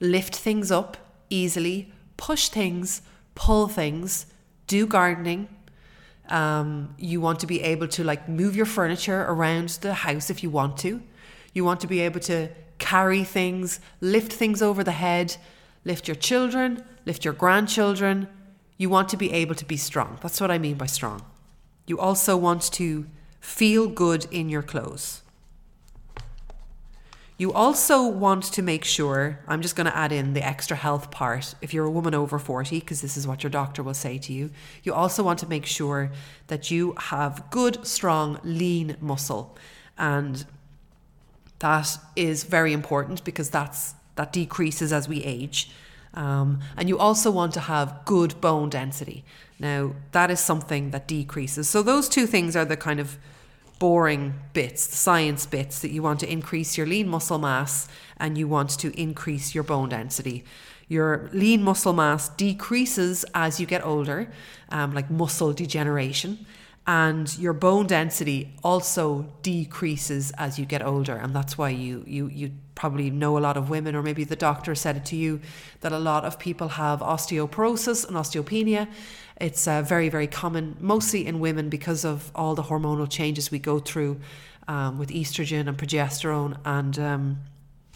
lift 0.00 0.34
things 0.34 0.70
up 0.70 0.96
easily, 1.30 1.92
push 2.16 2.48
things, 2.48 3.02
pull 3.34 3.68
things, 3.68 4.26
do 4.66 4.86
gardening. 4.86 5.48
Um, 6.28 6.94
you 6.98 7.20
want 7.20 7.40
to 7.40 7.46
be 7.46 7.62
able 7.62 7.88
to 7.88 8.04
like 8.04 8.28
move 8.28 8.56
your 8.56 8.66
furniture 8.66 9.22
around 9.22 9.70
the 9.80 9.94
house 9.94 10.30
if 10.30 10.42
you 10.42 10.50
want 10.50 10.76
to. 10.78 11.00
You 11.54 11.64
want 11.64 11.80
to 11.80 11.86
be 11.86 12.00
able 12.00 12.20
to 12.20 12.48
carry 12.88 13.22
things, 13.22 13.80
lift 14.00 14.32
things 14.32 14.62
over 14.62 14.82
the 14.82 14.98
head, 15.06 15.36
lift 15.84 16.08
your 16.08 16.14
children, 16.14 16.82
lift 17.04 17.22
your 17.22 17.34
grandchildren, 17.34 18.26
you 18.78 18.88
want 18.88 19.10
to 19.10 19.16
be 19.16 19.30
able 19.30 19.54
to 19.54 19.66
be 19.66 19.76
strong. 19.76 20.18
That's 20.22 20.40
what 20.40 20.50
I 20.50 20.58
mean 20.58 20.76
by 20.76 20.86
strong. 20.86 21.20
You 21.86 21.98
also 21.98 22.34
want 22.34 22.62
to 22.72 23.06
feel 23.40 23.88
good 23.88 24.26
in 24.30 24.48
your 24.48 24.62
clothes. 24.62 25.22
You 27.36 27.52
also 27.52 28.08
want 28.08 28.44
to 28.56 28.62
make 28.62 28.84
sure, 28.84 29.38
I'm 29.46 29.60
just 29.60 29.76
going 29.76 29.86
to 29.86 29.96
add 29.96 30.10
in 30.10 30.32
the 30.32 30.44
extra 30.44 30.76
health 30.76 31.10
part. 31.10 31.54
If 31.60 31.74
you're 31.74 31.84
a 31.84 31.90
woman 31.90 32.14
over 32.14 32.38
40, 32.38 32.80
because 32.80 33.02
this 33.02 33.18
is 33.18 33.26
what 33.26 33.42
your 33.42 33.50
doctor 33.50 33.82
will 33.82 33.92
say 33.92 34.16
to 34.16 34.32
you, 34.32 34.50
you 34.82 34.94
also 34.94 35.22
want 35.22 35.38
to 35.40 35.46
make 35.46 35.66
sure 35.66 36.10
that 36.46 36.70
you 36.70 36.94
have 36.98 37.50
good, 37.50 37.86
strong, 37.86 38.40
lean 38.44 38.96
muscle. 39.00 39.58
And 39.98 40.46
that 41.58 41.98
is 42.16 42.44
very 42.44 42.72
important 42.72 43.24
because 43.24 43.50
that's 43.50 43.94
that 44.16 44.32
decreases 44.32 44.92
as 44.92 45.08
we 45.08 45.22
age. 45.24 45.70
Um, 46.14 46.60
and 46.76 46.88
you 46.88 46.98
also 46.98 47.30
want 47.30 47.54
to 47.54 47.60
have 47.60 48.00
good 48.04 48.40
bone 48.40 48.68
density. 48.68 49.24
Now, 49.60 49.92
that 50.12 50.30
is 50.30 50.40
something 50.40 50.90
that 50.90 51.06
decreases. 51.06 51.68
So, 51.68 51.82
those 51.82 52.08
two 52.08 52.26
things 52.26 52.56
are 52.56 52.64
the 52.64 52.76
kind 52.76 53.00
of 53.00 53.18
boring 53.78 54.34
bits, 54.52 54.86
the 54.86 54.96
science 54.96 55.46
bits 55.46 55.80
that 55.80 55.90
you 55.90 56.02
want 56.02 56.20
to 56.20 56.30
increase 56.30 56.76
your 56.76 56.86
lean 56.86 57.08
muscle 57.08 57.38
mass 57.38 57.88
and 58.16 58.36
you 58.36 58.48
want 58.48 58.70
to 58.70 59.00
increase 59.00 59.54
your 59.54 59.62
bone 59.62 59.88
density. 59.88 60.44
Your 60.88 61.28
lean 61.32 61.62
muscle 61.62 61.92
mass 61.92 62.28
decreases 62.30 63.24
as 63.34 63.60
you 63.60 63.66
get 63.66 63.84
older, 63.84 64.32
um, 64.70 64.94
like 64.94 65.10
muscle 65.10 65.52
degeneration, 65.52 66.46
and 66.88 67.38
your 67.38 67.52
bone 67.52 67.86
density 67.86 68.54
also 68.64 69.30
decreases 69.42 70.32
as 70.38 70.58
you 70.58 70.64
get 70.64 70.82
older. 70.82 71.14
And 71.14 71.36
that's 71.36 71.58
why 71.58 71.68
you 71.68 72.02
you 72.06 72.28
you 72.28 72.52
probably 72.74 73.10
know 73.10 73.36
a 73.36 73.40
lot 73.40 73.58
of 73.58 73.68
women, 73.68 73.94
or 73.94 74.02
maybe 74.02 74.24
the 74.24 74.36
doctor 74.36 74.74
said 74.74 74.96
it 74.96 75.04
to 75.04 75.16
you, 75.16 75.40
that 75.80 75.92
a 75.92 75.98
lot 75.98 76.24
of 76.24 76.38
people 76.38 76.68
have 76.68 77.00
osteoporosis 77.00 78.06
and 78.06 78.16
osteopenia. 78.16 78.88
It's 79.38 79.68
uh, 79.68 79.82
very, 79.82 80.08
very 80.08 80.26
common, 80.28 80.76
mostly 80.80 81.26
in 81.26 81.40
women 81.40 81.68
because 81.68 82.04
of 82.04 82.30
all 82.34 82.54
the 82.54 82.62
hormonal 82.62 83.10
changes 83.10 83.50
we 83.50 83.58
go 83.58 83.80
through 83.80 84.20
um, 84.66 84.98
with 84.98 85.10
estrogen 85.10 85.68
and 85.68 85.76
progesterone 85.76 86.56
and 86.64 86.98
um, 86.98 87.38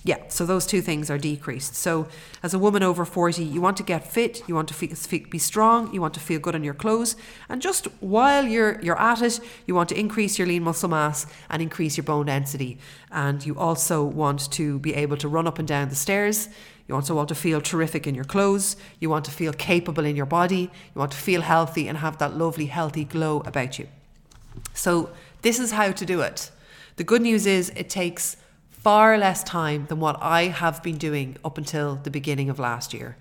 yeah, 0.04 0.16
so 0.26 0.44
those 0.44 0.66
two 0.66 0.80
things 0.80 1.10
are 1.10 1.18
decreased. 1.18 1.76
So, 1.76 2.08
as 2.42 2.52
a 2.52 2.58
woman 2.58 2.82
over 2.82 3.04
40, 3.04 3.44
you 3.44 3.60
want 3.60 3.76
to 3.76 3.84
get 3.84 4.04
fit, 4.04 4.42
you 4.48 4.54
want 4.54 4.68
to 4.68 5.18
be 5.30 5.38
strong, 5.38 5.94
you 5.94 6.00
want 6.00 6.14
to 6.14 6.20
feel 6.20 6.40
good 6.40 6.56
in 6.56 6.64
your 6.64 6.74
clothes, 6.74 7.14
and 7.48 7.62
just 7.62 7.86
while 8.00 8.44
you're 8.44 8.80
you're 8.80 8.98
at 8.98 9.22
it, 9.22 9.38
you 9.64 9.76
want 9.76 9.88
to 9.90 9.98
increase 9.98 10.38
your 10.40 10.48
lean 10.48 10.64
muscle 10.64 10.88
mass 10.88 11.26
and 11.48 11.62
increase 11.62 11.96
your 11.96 12.02
bone 12.02 12.26
density. 12.26 12.78
And 13.12 13.46
you 13.46 13.56
also 13.56 14.02
want 14.02 14.50
to 14.52 14.80
be 14.80 14.92
able 14.94 15.16
to 15.18 15.28
run 15.28 15.46
up 15.46 15.60
and 15.60 15.68
down 15.68 15.88
the 15.88 15.94
stairs. 15.94 16.48
You 16.88 16.96
also 16.96 17.14
want 17.14 17.28
to 17.28 17.36
feel 17.36 17.60
terrific 17.60 18.08
in 18.08 18.16
your 18.16 18.24
clothes. 18.24 18.76
You 18.98 19.08
want 19.08 19.24
to 19.26 19.30
feel 19.30 19.52
capable 19.52 20.04
in 20.04 20.16
your 20.16 20.26
body. 20.26 20.62
You 20.94 20.98
want 20.98 21.12
to 21.12 21.18
feel 21.18 21.42
healthy 21.42 21.86
and 21.86 21.98
have 21.98 22.18
that 22.18 22.36
lovely, 22.36 22.66
healthy 22.66 23.04
glow 23.04 23.40
about 23.46 23.78
you. 23.78 23.86
So, 24.74 25.10
this 25.42 25.60
is 25.60 25.70
how 25.70 25.92
to 25.92 26.04
do 26.04 26.22
it. 26.22 26.50
The 26.96 27.04
good 27.04 27.22
news 27.22 27.46
is 27.46 27.70
it 27.76 27.88
takes 27.88 28.36
far 28.82 29.16
less 29.16 29.44
time 29.44 29.86
than 29.86 30.00
what 30.00 30.18
I 30.20 30.44
have 30.48 30.82
been 30.82 30.98
doing 30.98 31.36
up 31.44 31.56
until 31.56 31.96
the 32.02 32.10
beginning 32.10 32.50
of 32.50 32.58
last 32.58 32.92
year. 32.92 33.16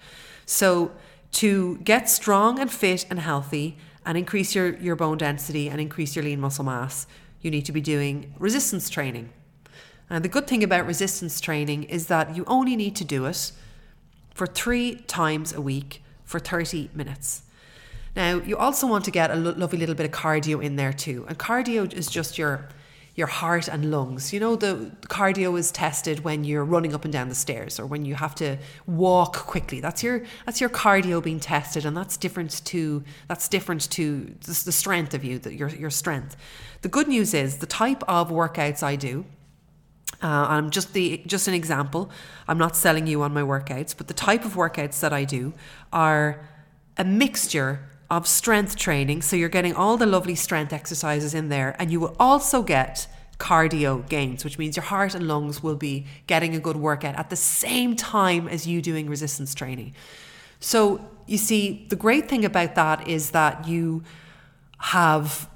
So, 0.45 0.91
to 1.33 1.77
get 1.77 2.09
strong 2.09 2.59
and 2.59 2.69
fit 2.69 3.05
and 3.09 3.19
healthy 3.19 3.77
and 4.05 4.17
increase 4.17 4.53
your, 4.53 4.75
your 4.77 4.95
bone 4.95 5.17
density 5.17 5.69
and 5.69 5.79
increase 5.79 6.15
your 6.15 6.25
lean 6.25 6.41
muscle 6.41 6.65
mass, 6.65 7.07
you 7.41 7.49
need 7.49 7.65
to 7.65 7.71
be 7.71 7.79
doing 7.79 8.33
resistance 8.37 8.89
training. 8.89 9.29
And 10.09 10.25
the 10.25 10.29
good 10.29 10.47
thing 10.47 10.61
about 10.63 10.85
resistance 10.85 11.39
training 11.39 11.83
is 11.83 12.07
that 12.07 12.35
you 12.35 12.43
only 12.47 12.75
need 12.75 12.95
to 12.97 13.05
do 13.05 13.25
it 13.25 13.53
for 14.33 14.45
three 14.45 14.95
times 15.07 15.53
a 15.53 15.61
week 15.61 16.03
for 16.25 16.39
30 16.39 16.89
minutes. 16.93 17.43
Now, 18.15 18.41
you 18.41 18.57
also 18.57 18.87
want 18.87 19.05
to 19.05 19.11
get 19.11 19.31
a 19.31 19.35
lo- 19.35 19.53
lovely 19.55 19.79
little 19.79 19.95
bit 19.95 20.05
of 20.05 20.11
cardio 20.11 20.61
in 20.61 20.75
there 20.75 20.91
too. 20.91 21.25
And 21.29 21.39
cardio 21.39 21.91
is 21.93 22.07
just 22.07 22.37
your 22.37 22.67
your 23.15 23.27
heart 23.27 23.67
and 23.67 23.91
lungs. 23.91 24.31
You 24.31 24.39
know, 24.39 24.55
the 24.55 24.91
cardio 25.03 25.59
is 25.59 25.71
tested 25.71 26.23
when 26.23 26.43
you're 26.43 26.63
running 26.63 26.93
up 26.93 27.03
and 27.03 27.11
down 27.11 27.29
the 27.29 27.35
stairs 27.35 27.79
or 27.79 27.85
when 27.85 28.05
you 28.05 28.15
have 28.15 28.35
to 28.35 28.57
walk 28.85 29.35
quickly. 29.35 29.81
That's 29.81 30.01
your 30.01 30.23
that's 30.45 30.61
your 30.61 30.69
cardio 30.69 31.21
being 31.21 31.39
tested, 31.39 31.85
and 31.85 31.95
that's 31.95 32.17
different 32.17 32.63
to 32.65 33.03
that's 33.27 33.47
different 33.47 33.89
to 33.91 34.35
the, 34.45 34.71
strength 34.71 35.13
of 35.13 35.23
you, 35.23 35.39
the, 35.39 35.53
your 35.53 35.69
your 35.69 35.89
strength. 35.89 36.37
The 36.81 36.89
good 36.89 37.07
news 37.07 37.33
is 37.33 37.57
the 37.57 37.65
type 37.65 38.03
of 38.07 38.29
workouts 38.29 38.81
I 38.81 38.95
do. 38.95 39.25
Uh, 40.23 40.45
I'm 40.49 40.69
just 40.69 40.93
the 40.93 41.21
just 41.25 41.47
an 41.47 41.53
example. 41.53 42.09
I'm 42.47 42.57
not 42.57 42.75
selling 42.75 43.07
you 43.07 43.23
on 43.23 43.33
my 43.33 43.41
workouts, 43.41 43.95
but 43.95 44.07
the 44.07 44.13
type 44.13 44.45
of 44.45 44.53
workouts 44.55 45.01
that 45.01 45.11
I 45.11 45.25
do 45.25 45.53
are 45.91 46.45
a 46.97 47.03
mixture 47.03 47.90
of 48.11 48.27
strength 48.27 48.75
training. 48.75 49.21
So 49.21 49.37
you're 49.37 49.49
getting 49.49 49.73
all 49.73 49.95
the 49.95 50.05
lovely 50.05 50.35
strength 50.35 50.73
exercises 50.73 51.33
in 51.33 51.47
there, 51.47 51.75
and 51.79 51.89
you 51.89 51.99
will 51.99 52.15
also 52.19 52.61
get 52.61 53.07
cardio 53.39 54.07
gains, 54.07 54.43
which 54.43 54.59
means 54.59 54.75
your 54.75 54.83
heart 54.83 55.15
and 55.15 55.27
lungs 55.27 55.63
will 55.63 55.77
be 55.77 56.05
getting 56.27 56.53
a 56.53 56.59
good 56.59 56.75
workout 56.75 57.15
at 57.15 57.31
the 57.31 57.35
same 57.35 57.95
time 57.95 58.47
as 58.47 58.67
you 58.67 58.81
doing 58.81 59.09
resistance 59.09 59.55
training. 59.55 59.95
So 60.59 61.01
you 61.25 61.39
see, 61.39 61.87
the 61.89 61.95
great 61.95 62.29
thing 62.29 62.45
about 62.45 62.75
that 62.75 63.07
is 63.07 63.31
that 63.31 63.67
you 63.67 64.03
have 64.77 65.47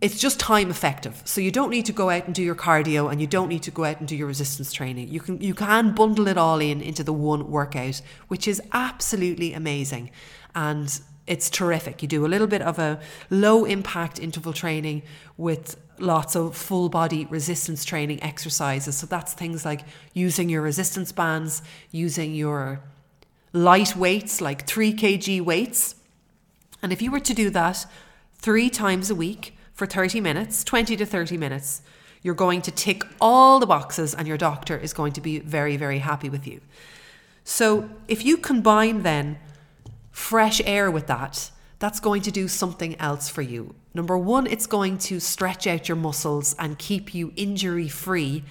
it's 0.00 0.20
just 0.20 0.38
time 0.38 0.70
effective. 0.70 1.20
So 1.24 1.40
you 1.40 1.50
don't 1.50 1.70
need 1.70 1.84
to 1.86 1.92
go 1.92 2.08
out 2.08 2.26
and 2.26 2.34
do 2.34 2.40
your 2.40 2.54
cardio 2.54 3.10
and 3.10 3.20
you 3.20 3.26
don't 3.26 3.48
need 3.48 3.64
to 3.64 3.72
go 3.72 3.84
out 3.84 3.98
and 3.98 4.06
do 4.06 4.14
your 4.14 4.28
resistance 4.28 4.72
training. 4.72 5.08
You 5.08 5.20
can 5.20 5.40
you 5.40 5.54
can 5.54 5.92
bundle 5.92 6.28
it 6.28 6.38
all 6.38 6.60
in 6.60 6.80
into 6.80 7.02
the 7.02 7.12
one 7.12 7.50
workout, 7.50 8.00
which 8.28 8.46
is 8.46 8.62
absolutely 8.72 9.52
amazing. 9.52 10.10
And 10.54 11.00
it's 11.28 11.50
terrific. 11.50 12.02
You 12.02 12.08
do 12.08 12.26
a 12.26 12.28
little 12.28 12.46
bit 12.46 12.62
of 12.62 12.78
a 12.78 12.98
low 13.30 13.64
impact 13.66 14.18
interval 14.18 14.52
training 14.52 15.02
with 15.36 15.76
lots 15.98 16.34
of 16.34 16.56
full 16.56 16.88
body 16.88 17.26
resistance 17.26 17.84
training 17.84 18.22
exercises. 18.22 18.96
So 18.96 19.06
that's 19.06 19.34
things 19.34 19.64
like 19.64 19.82
using 20.14 20.48
your 20.48 20.62
resistance 20.62 21.12
bands, 21.12 21.62
using 21.90 22.34
your 22.34 22.80
light 23.52 23.94
weights 23.94 24.40
like 24.40 24.66
3 24.66 24.94
kg 24.94 25.42
weights. 25.42 25.94
And 26.82 26.92
if 26.92 27.02
you 27.02 27.10
were 27.10 27.20
to 27.20 27.34
do 27.34 27.50
that 27.50 27.86
three 28.34 28.70
times 28.70 29.10
a 29.10 29.14
week 29.14 29.54
for 29.74 29.86
30 29.86 30.20
minutes, 30.20 30.64
20 30.64 30.96
to 30.96 31.04
30 31.04 31.36
minutes, 31.36 31.82
you're 32.22 32.34
going 32.34 32.62
to 32.62 32.70
tick 32.70 33.02
all 33.20 33.60
the 33.60 33.66
boxes 33.66 34.14
and 34.14 34.26
your 34.26 34.38
doctor 34.38 34.76
is 34.76 34.92
going 34.92 35.12
to 35.12 35.20
be 35.20 35.40
very, 35.40 35.76
very 35.76 35.98
happy 35.98 36.30
with 36.30 36.46
you. 36.46 36.60
So 37.44 37.90
if 38.08 38.24
you 38.24 38.36
combine 38.38 39.02
then 39.02 39.38
fresh 40.18 40.60
air 40.66 40.90
with 40.90 41.06
that, 41.06 41.50
that's 41.78 42.00
going 42.00 42.20
to 42.22 42.30
do 42.32 42.48
something 42.48 42.98
else 43.00 43.28
for 43.28 43.40
you. 43.40 43.74
Number 43.94 44.18
one, 44.18 44.46
it's 44.48 44.66
going 44.66 44.98
to 44.98 45.20
stretch 45.20 45.66
out 45.66 45.88
your 45.88 45.96
muscles 45.96 46.56
and 46.58 46.76
keep 46.76 47.14
you 47.14 47.32
injury 47.36 47.88
free 47.88 48.42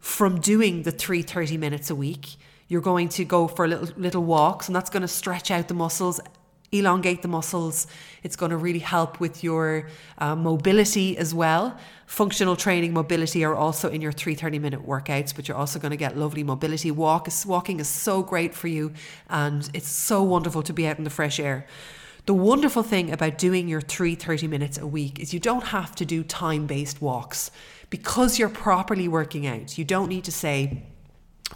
from 0.00 0.40
doing 0.40 0.82
the 0.82 0.90
three 0.90 1.22
30 1.22 1.58
minutes 1.58 1.90
a 1.90 1.94
week. 1.94 2.36
You're 2.68 2.80
going 2.80 3.10
to 3.10 3.24
go 3.24 3.46
for 3.46 3.68
little, 3.68 3.88
little 3.96 4.24
walks, 4.24 4.66
and 4.66 4.74
that's 4.74 4.90
going 4.90 5.02
to 5.02 5.08
stretch 5.08 5.50
out 5.50 5.68
the 5.68 5.74
muscles, 5.74 6.20
elongate 6.78 7.22
the 7.22 7.28
muscles. 7.28 7.86
It's 8.22 8.36
going 8.36 8.50
to 8.50 8.56
really 8.56 8.80
help 8.80 9.20
with 9.20 9.44
your 9.44 9.88
uh, 10.18 10.36
mobility 10.36 11.16
as 11.16 11.34
well. 11.34 11.78
Functional 12.06 12.56
training, 12.56 12.92
mobility 12.92 13.44
are 13.44 13.54
also 13.54 13.88
in 13.88 14.00
your 14.00 14.12
three 14.12 14.34
30 14.34 14.58
minute 14.58 14.86
workouts, 14.86 15.34
but 15.34 15.48
you're 15.48 15.56
also 15.56 15.78
going 15.78 15.90
to 15.90 15.96
get 15.96 16.16
lovely 16.16 16.42
mobility. 16.42 16.90
Walk 16.90 17.28
is, 17.28 17.46
walking 17.46 17.80
is 17.80 17.88
so 17.88 18.22
great 18.22 18.54
for 18.54 18.68
you, 18.68 18.92
and 19.28 19.68
it's 19.72 19.88
so 19.88 20.22
wonderful 20.22 20.62
to 20.62 20.72
be 20.72 20.86
out 20.86 20.98
in 20.98 21.04
the 21.04 21.10
fresh 21.10 21.40
air. 21.40 21.66
The 22.26 22.34
wonderful 22.34 22.82
thing 22.82 23.12
about 23.12 23.36
doing 23.36 23.68
your 23.68 23.82
three 23.82 24.14
30 24.14 24.46
minutes 24.46 24.78
a 24.78 24.86
week 24.86 25.20
is 25.20 25.34
you 25.34 25.40
don't 25.40 25.64
have 25.64 25.94
to 25.96 26.06
do 26.06 26.24
time 26.24 26.66
based 26.66 27.02
walks 27.02 27.50
because 27.90 28.38
you're 28.38 28.48
properly 28.48 29.08
working 29.08 29.46
out. 29.46 29.76
You 29.76 29.84
don't 29.84 30.08
need 30.08 30.24
to 30.24 30.32
say, 30.32 30.84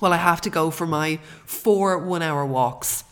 well, 0.01 0.13
I 0.13 0.19
have 0.19 0.43
to 0.43 0.51
go 0.51 0.71
for 0.71 0.87
my 0.87 1.21
four 1.47 1.99
one 1.99 2.23
hour 2.23 2.45
walks. 2.45 3.05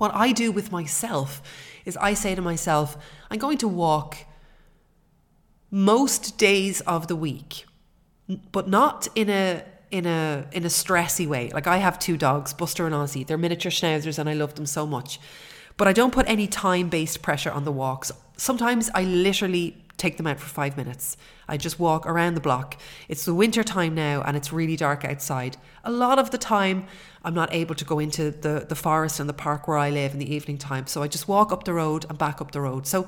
What 0.00 0.14
I 0.14 0.32
do 0.32 0.50
with 0.50 0.72
myself 0.72 1.42
is 1.84 1.94
I 1.98 2.14
say 2.14 2.34
to 2.34 2.40
myself, 2.40 2.96
I'm 3.30 3.38
going 3.38 3.58
to 3.58 3.68
walk 3.68 4.16
most 5.70 6.38
days 6.38 6.80
of 6.80 7.06
the 7.06 7.14
week, 7.14 7.66
but 8.50 8.66
not 8.66 9.08
in 9.14 9.28
a 9.28 9.62
in 9.90 10.06
a 10.06 10.46
in 10.52 10.64
a 10.64 10.68
stressy 10.68 11.26
way. 11.26 11.50
Like 11.50 11.66
I 11.66 11.76
have 11.76 11.98
two 11.98 12.16
dogs, 12.16 12.54
Buster 12.54 12.86
and 12.86 12.94
Ozzy. 12.94 13.26
They're 13.26 13.36
miniature 13.36 13.70
schnauzers 13.70 14.18
and 14.18 14.26
I 14.26 14.32
love 14.32 14.54
them 14.54 14.64
so 14.64 14.86
much. 14.86 15.20
But 15.76 15.86
I 15.86 15.92
don't 15.92 16.14
put 16.14 16.26
any 16.26 16.46
time-based 16.46 17.20
pressure 17.20 17.50
on 17.50 17.64
the 17.64 17.72
walks. 17.72 18.10
Sometimes 18.38 18.88
I 18.94 19.04
literally 19.04 19.79
take 20.00 20.16
them 20.16 20.26
out 20.26 20.40
for 20.40 20.48
5 20.48 20.76
minutes. 20.76 21.16
I 21.46 21.56
just 21.56 21.78
walk 21.78 22.06
around 22.06 22.34
the 22.34 22.40
block. 22.40 22.76
It's 23.08 23.24
the 23.24 23.34
winter 23.34 23.62
time 23.62 23.94
now 23.94 24.22
and 24.22 24.36
it's 24.36 24.52
really 24.52 24.76
dark 24.76 25.04
outside. 25.04 25.56
A 25.84 25.90
lot 25.90 26.18
of 26.18 26.30
the 26.30 26.38
time 26.38 26.86
I'm 27.22 27.34
not 27.34 27.52
able 27.52 27.74
to 27.74 27.84
go 27.84 27.98
into 27.98 28.30
the, 28.30 28.66
the 28.68 28.74
forest 28.74 29.20
and 29.20 29.28
the 29.28 29.34
park 29.34 29.68
where 29.68 29.76
I 29.76 29.90
live 29.90 30.12
in 30.12 30.18
the 30.18 30.34
evening 30.34 30.58
time. 30.58 30.86
So 30.86 31.02
I 31.02 31.08
just 31.08 31.28
walk 31.28 31.52
up 31.52 31.64
the 31.64 31.74
road 31.74 32.06
and 32.08 32.18
back 32.18 32.40
up 32.40 32.52
the 32.52 32.60
road. 32.60 32.86
So 32.86 33.06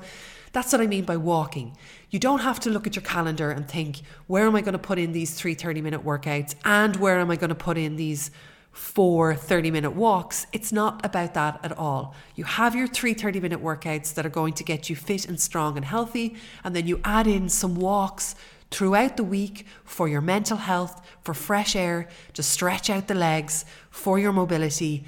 that's 0.53 0.71
what 0.71 0.81
I 0.81 0.87
mean 0.87 1.03
by 1.03 1.17
walking. 1.17 1.75
You 2.11 2.19
don't 2.19 2.39
have 2.39 2.59
to 2.61 2.69
look 2.69 2.85
at 2.85 2.95
your 2.95 3.03
calendar 3.03 3.49
and 3.49 3.67
think, 3.67 4.01
where 4.27 4.45
am 4.45 4.55
I 4.55 4.61
going 4.61 4.73
to 4.73 4.79
put 4.79 4.99
in 4.99 5.11
these 5.11 5.33
three 5.33 5.55
30 5.55 5.81
minute 5.81 6.05
workouts 6.05 6.53
and 6.63 6.95
where 6.97 7.19
am 7.19 7.31
I 7.31 7.35
going 7.35 7.49
to 7.49 7.55
put 7.55 7.77
in 7.77 7.95
these 7.95 8.29
four 8.73 9.35
30 9.35 9.71
minute 9.71 9.91
walks. 9.91 10.47
It's 10.51 10.73
not 10.73 11.05
about 11.05 11.35
that 11.35 11.59
at 11.63 11.77
all. 11.77 12.15
You 12.35 12.43
have 12.43 12.75
your 12.75 12.87
three 12.87 13.13
30 13.13 13.39
minute 13.39 13.63
workouts 13.63 14.13
that 14.15 14.25
are 14.25 14.29
going 14.29 14.53
to 14.53 14.63
get 14.63 14.89
you 14.89 14.95
fit 14.95 15.27
and 15.27 15.39
strong 15.39 15.77
and 15.77 15.85
healthy, 15.85 16.35
and 16.63 16.75
then 16.75 16.87
you 16.87 16.99
add 17.05 17.27
in 17.27 17.47
some 17.47 17.75
walks 17.75 18.35
throughout 18.71 19.15
the 19.15 19.23
week 19.23 19.67
for 19.85 20.07
your 20.07 20.21
mental 20.21 20.57
health, 20.57 21.05
for 21.21 21.35
fresh 21.35 21.75
air, 21.75 22.09
to 22.33 22.41
stretch 22.41 22.89
out 22.89 23.07
the 23.07 23.13
legs, 23.13 23.63
for 23.91 24.17
your 24.17 24.33
mobility, 24.33 25.05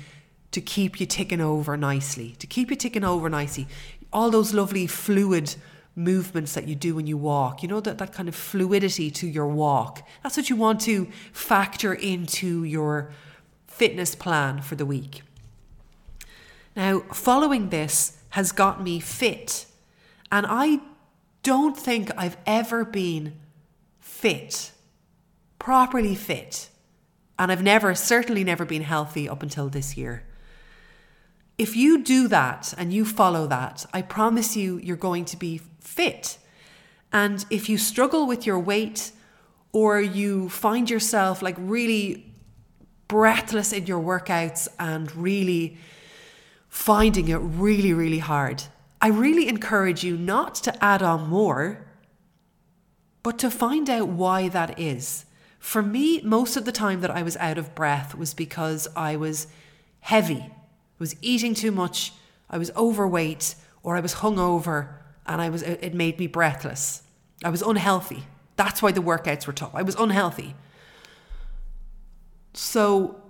to 0.51 0.61
keep 0.61 0.99
you 0.99 1.07
ticking 1.07 1.41
over 1.41 1.75
nicely, 1.75 2.35
to 2.37 2.45
keep 2.45 2.69
you 2.69 2.75
ticking 2.75 3.03
over 3.03 3.27
nicely. 3.29 3.67
All 4.13 4.29
those 4.29 4.53
lovely 4.53 4.85
fluid 4.85 5.55
movements 5.95 6.53
that 6.53 6.67
you 6.67 6.75
do 6.75 6.93
when 6.93 7.07
you 7.07 7.17
walk, 7.17 7.63
you 7.63 7.67
know, 7.67 7.79
that, 7.79 7.97
that 7.97 8.13
kind 8.13 8.29
of 8.29 8.35
fluidity 8.35 9.09
to 9.09 9.27
your 9.27 9.47
walk. 9.47 10.07
That's 10.21 10.37
what 10.37 10.49
you 10.49 10.55
want 10.55 10.81
to 10.81 11.07
factor 11.33 11.93
into 11.93 12.63
your 12.63 13.11
fitness 13.75 14.15
plan 14.15 14.61
for 14.61 14.75
the 14.75 14.85
week. 14.85 15.21
Now, 16.77 17.01
following 17.11 17.69
this 17.69 18.17
has 18.29 18.53
got 18.53 18.81
me 18.81 19.01
fit, 19.01 19.65
and 20.31 20.45
I 20.47 20.79
don't 21.43 21.77
think 21.77 22.09
I've 22.17 22.37
ever 22.45 22.85
been 22.85 23.33
fit, 23.99 24.71
properly 25.59 26.15
fit, 26.15 26.69
and 27.37 27.51
I've 27.51 27.63
never, 27.63 27.93
certainly 27.95 28.45
never 28.45 28.63
been 28.63 28.81
healthy 28.81 29.27
up 29.27 29.43
until 29.43 29.67
this 29.67 29.97
year. 29.97 30.23
If 31.57 31.75
you 31.75 32.01
do 32.01 32.29
that 32.29 32.73
and 32.77 32.93
you 32.93 33.03
follow 33.03 33.45
that, 33.47 33.85
I 33.93 34.01
promise 34.01 34.55
you, 34.55 34.77
you're 34.77 34.95
going 34.95 35.25
to 35.25 35.37
be 35.37 35.61
fit. 35.79 36.37
And 37.11 37.45
if 37.49 37.67
you 37.67 37.77
struggle 37.77 38.25
with 38.25 38.45
your 38.45 38.59
weight 38.59 39.11
or 39.73 39.99
you 39.99 40.47
find 40.49 40.89
yourself 40.89 41.41
like 41.41 41.55
really 41.59 42.34
breathless 43.07 43.71
in 43.71 43.85
your 43.85 44.01
workouts 44.01 44.67
and 44.79 45.15
really 45.15 45.77
finding 46.69 47.27
it 47.27 47.37
really, 47.37 47.93
really 47.93 48.19
hard, 48.19 48.63
I 49.01 49.07
really 49.07 49.47
encourage 49.47 50.03
you 50.03 50.17
not 50.17 50.55
to 50.55 50.83
add 50.83 51.01
on 51.01 51.29
more, 51.29 51.85
but 53.23 53.37
to 53.39 53.51
find 53.51 53.89
out 53.89 54.07
why 54.07 54.49
that 54.49 54.79
is. 54.79 55.25
For 55.59 55.81
me, 55.81 56.21
most 56.21 56.57
of 56.57 56.65
the 56.65 56.71
time 56.71 57.01
that 57.01 57.11
I 57.11 57.23
was 57.23 57.37
out 57.37 57.57
of 57.57 57.75
breath 57.75 58.15
was 58.15 58.33
because 58.33 58.87
I 58.95 59.15
was 59.15 59.47
heavy, 60.01 60.41
I 60.41 60.51
was 60.99 61.15
eating 61.21 61.53
too 61.53 61.71
much, 61.71 62.13
I 62.49 62.57
was 62.57 62.71
overweight, 62.75 63.55
or 63.81 63.95
I 63.95 63.99
was 63.99 64.15
hungover, 64.15 64.97
and 65.25 65.41
I 65.41 65.49
was 65.49 65.61
it 65.63 65.93
made 65.93 66.19
me 66.19 66.27
breathless. 66.27 67.03
I 67.43 67.49
was 67.49 67.61
unhealthy. 67.61 68.23
That's 68.55 68.81
why 68.81 68.91
the 68.91 69.01
workouts 69.01 69.47
were 69.47 69.53
tough. 69.53 69.73
I 69.73 69.81
was 69.81 69.95
unhealthy. 69.95 70.55
So 72.55 73.21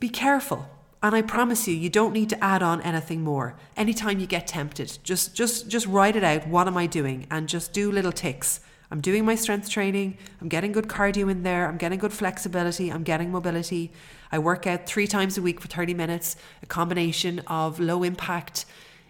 be 0.00 0.08
careful. 0.08 0.68
And 1.00 1.14
I 1.14 1.22
promise 1.22 1.68
you, 1.68 1.74
you 1.74 1.88
don't 1.88 2.12
need 2.12 2.28
to 2.30 2.44
add 2.44 2.60
on 2.60 2.82
anything 2.82 3.22
more. 3.22 3.54
Anytime 3.76 4.18
you 4.18 4.26
get 4.26 4.48
tempted, 4.48 4.98
just 5.04 5.34
just 5.34 5.68
just 5.68 5.86
write 5.86 6.16
it 6.16 6.24
out. 6.24 6.48
What 6.48 6.66
am 6.66 6.76
I 6.76 6.86
doing? 6.86 7.26
And 7.30 7.48
just 7.48 7.72
do 7.72 7.92
little 7.92 8.10
ticks. 8.10 8.60
I'm 8.90 9.00
doing 9.00 9.24
my 9.24 9.34
strength 9.34 9.68
training. 9.68 10.16
I'm 10.40 10.48
getting 10.48 10.72
good 10.72 10.88
cardio 10.88 11.30
in 11.30 11.42
there. 11.42 11.68
I'm 11.68 11.76
getting 11.76 11.98
good 11.98 12.12
flexibility. 12.12 12.90
I'm 12.90 13.04
getting 13.04 13.30
mobility. 13.30 13.92
I 14.32 14.38
work 14.38 14.66
out 14.66 14.86
three 14.86 15.06
times 15.06 15.38
a 15.38 15.42
week 15.42 15.60
for 15.60 15.68
30 15.68 15.94
minutes, 15.94 16.36
a 16.62 16.66
combination 16.66 17.40
of 17.46 17.78
low 17.78 18.02
impact 18.02 18.64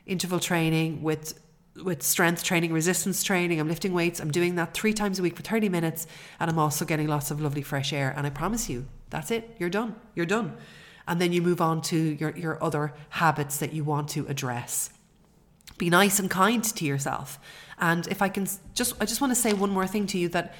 interval 0.05 0.41
training 0.41 1.03
with 1.03 1.41
with 1.85 2.03
strength 2.03 2.43
training, 2.43 2.73
resistance 2.73 3.23
training. 3.23 3.61
I'm 3.61 3.69
lifting 3.69 3.93
weights. 3.93 4.21
I'm 4.21 4.31
doing 4.31 4.57
that 4.57 4.75
three 4.75 4.93
times 4.93 5.19
a 5.19 5.23
week 5.23 5.37
for 5.37 5.43
30 5.43 5.69
minutes. 5.69 6.07
And 6.41 6.51
I'm 6.51 6.59
also 6.59 6.85
getting 6.85 7.07
lots 7.07 7.31
of 7.31 7.41
lovely 7.41 7.63
fresh 7.63 7.93
air. 7.93 8.13
And 8.17 8.27
I 8.27 8.31
promise 8.31 8.69
you, 8.69 8.87
that's 9.11 9.31
it. 9.31 9.57
You're 9.59 9.71
done. 9.71 9.97
You're 10.15 10.27
done 10.27 10.57
and 11.09 11.21
then 11.21 11.33
you 11.33 11.41
move 11.41 11.61
on 11.61 11.81
to 11.81 11.97
your, 11.97 12.37
your 12.37 12.63
other 12.63 12.93
habits 13.09 13.57
that 13.57 13.73
you 13.73 13.83
want 13.83 14.11
to 14.11 14.27
address. 14.29 14.91
Be 15.79 15.89
nice 15.89 16.19
and 16.19 16.31
kind 16.31 16.63
to 16.63 16.85
yourself. 16.85 17.41
And 17.81 18.07
if 18.09 18.21
I 18.21 18.29
can 18.29 18.47
just, 18.75 18.95
I 19.01 19.07
just 19.07 19.21
want 19.21 19.31
to 19.31 19.35
say 19.41 19.55
one 19.55 19.71
more 19.71 19.87
thing 19.87 20.07
to 20.09 20.19
you 20.19 20.29
that 20.29 20.55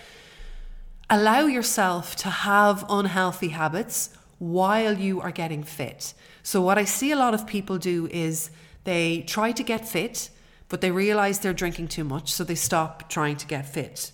allow 1.11 1.41
yourself 1.41 2.17
to 2.17 2.31
have 2.31 2.85
unhealthy 2.89 3.49
habits 3.49 4.11
while 4.39 4.99
you 4.99 5.21
are 5.21 5.33
getting 5.33 5.63
fit. 5.63 6.15
So, 6.43 6.63
what 6.63 6.79
I 6.79 6.85
see 6.85 7.11
a 7.11 7.17
lot 7.17 7.35
of 7.35 7.47
people 7.47 7.77
do 7.77 8.09
is 8.11 8.51
they 8.85 9.23
try 9.23 9.53
to 9.53 9.63
get 9.63 9.87
fit, 9.87 10.31
but 10.69 10.81
they 10.81 10.91
realize 10.91 11.39
they're 11.39 11.53
drinking 11.53 11.89
too 11.89 12.05
much, 12.05 12.33
so 12.33 12.45
they 12.45 12.55
stop 12.55 13.09
trying 13.09 13.37
to 13.37 13.47
get 13.47 13.67
fit. 13.67 14.13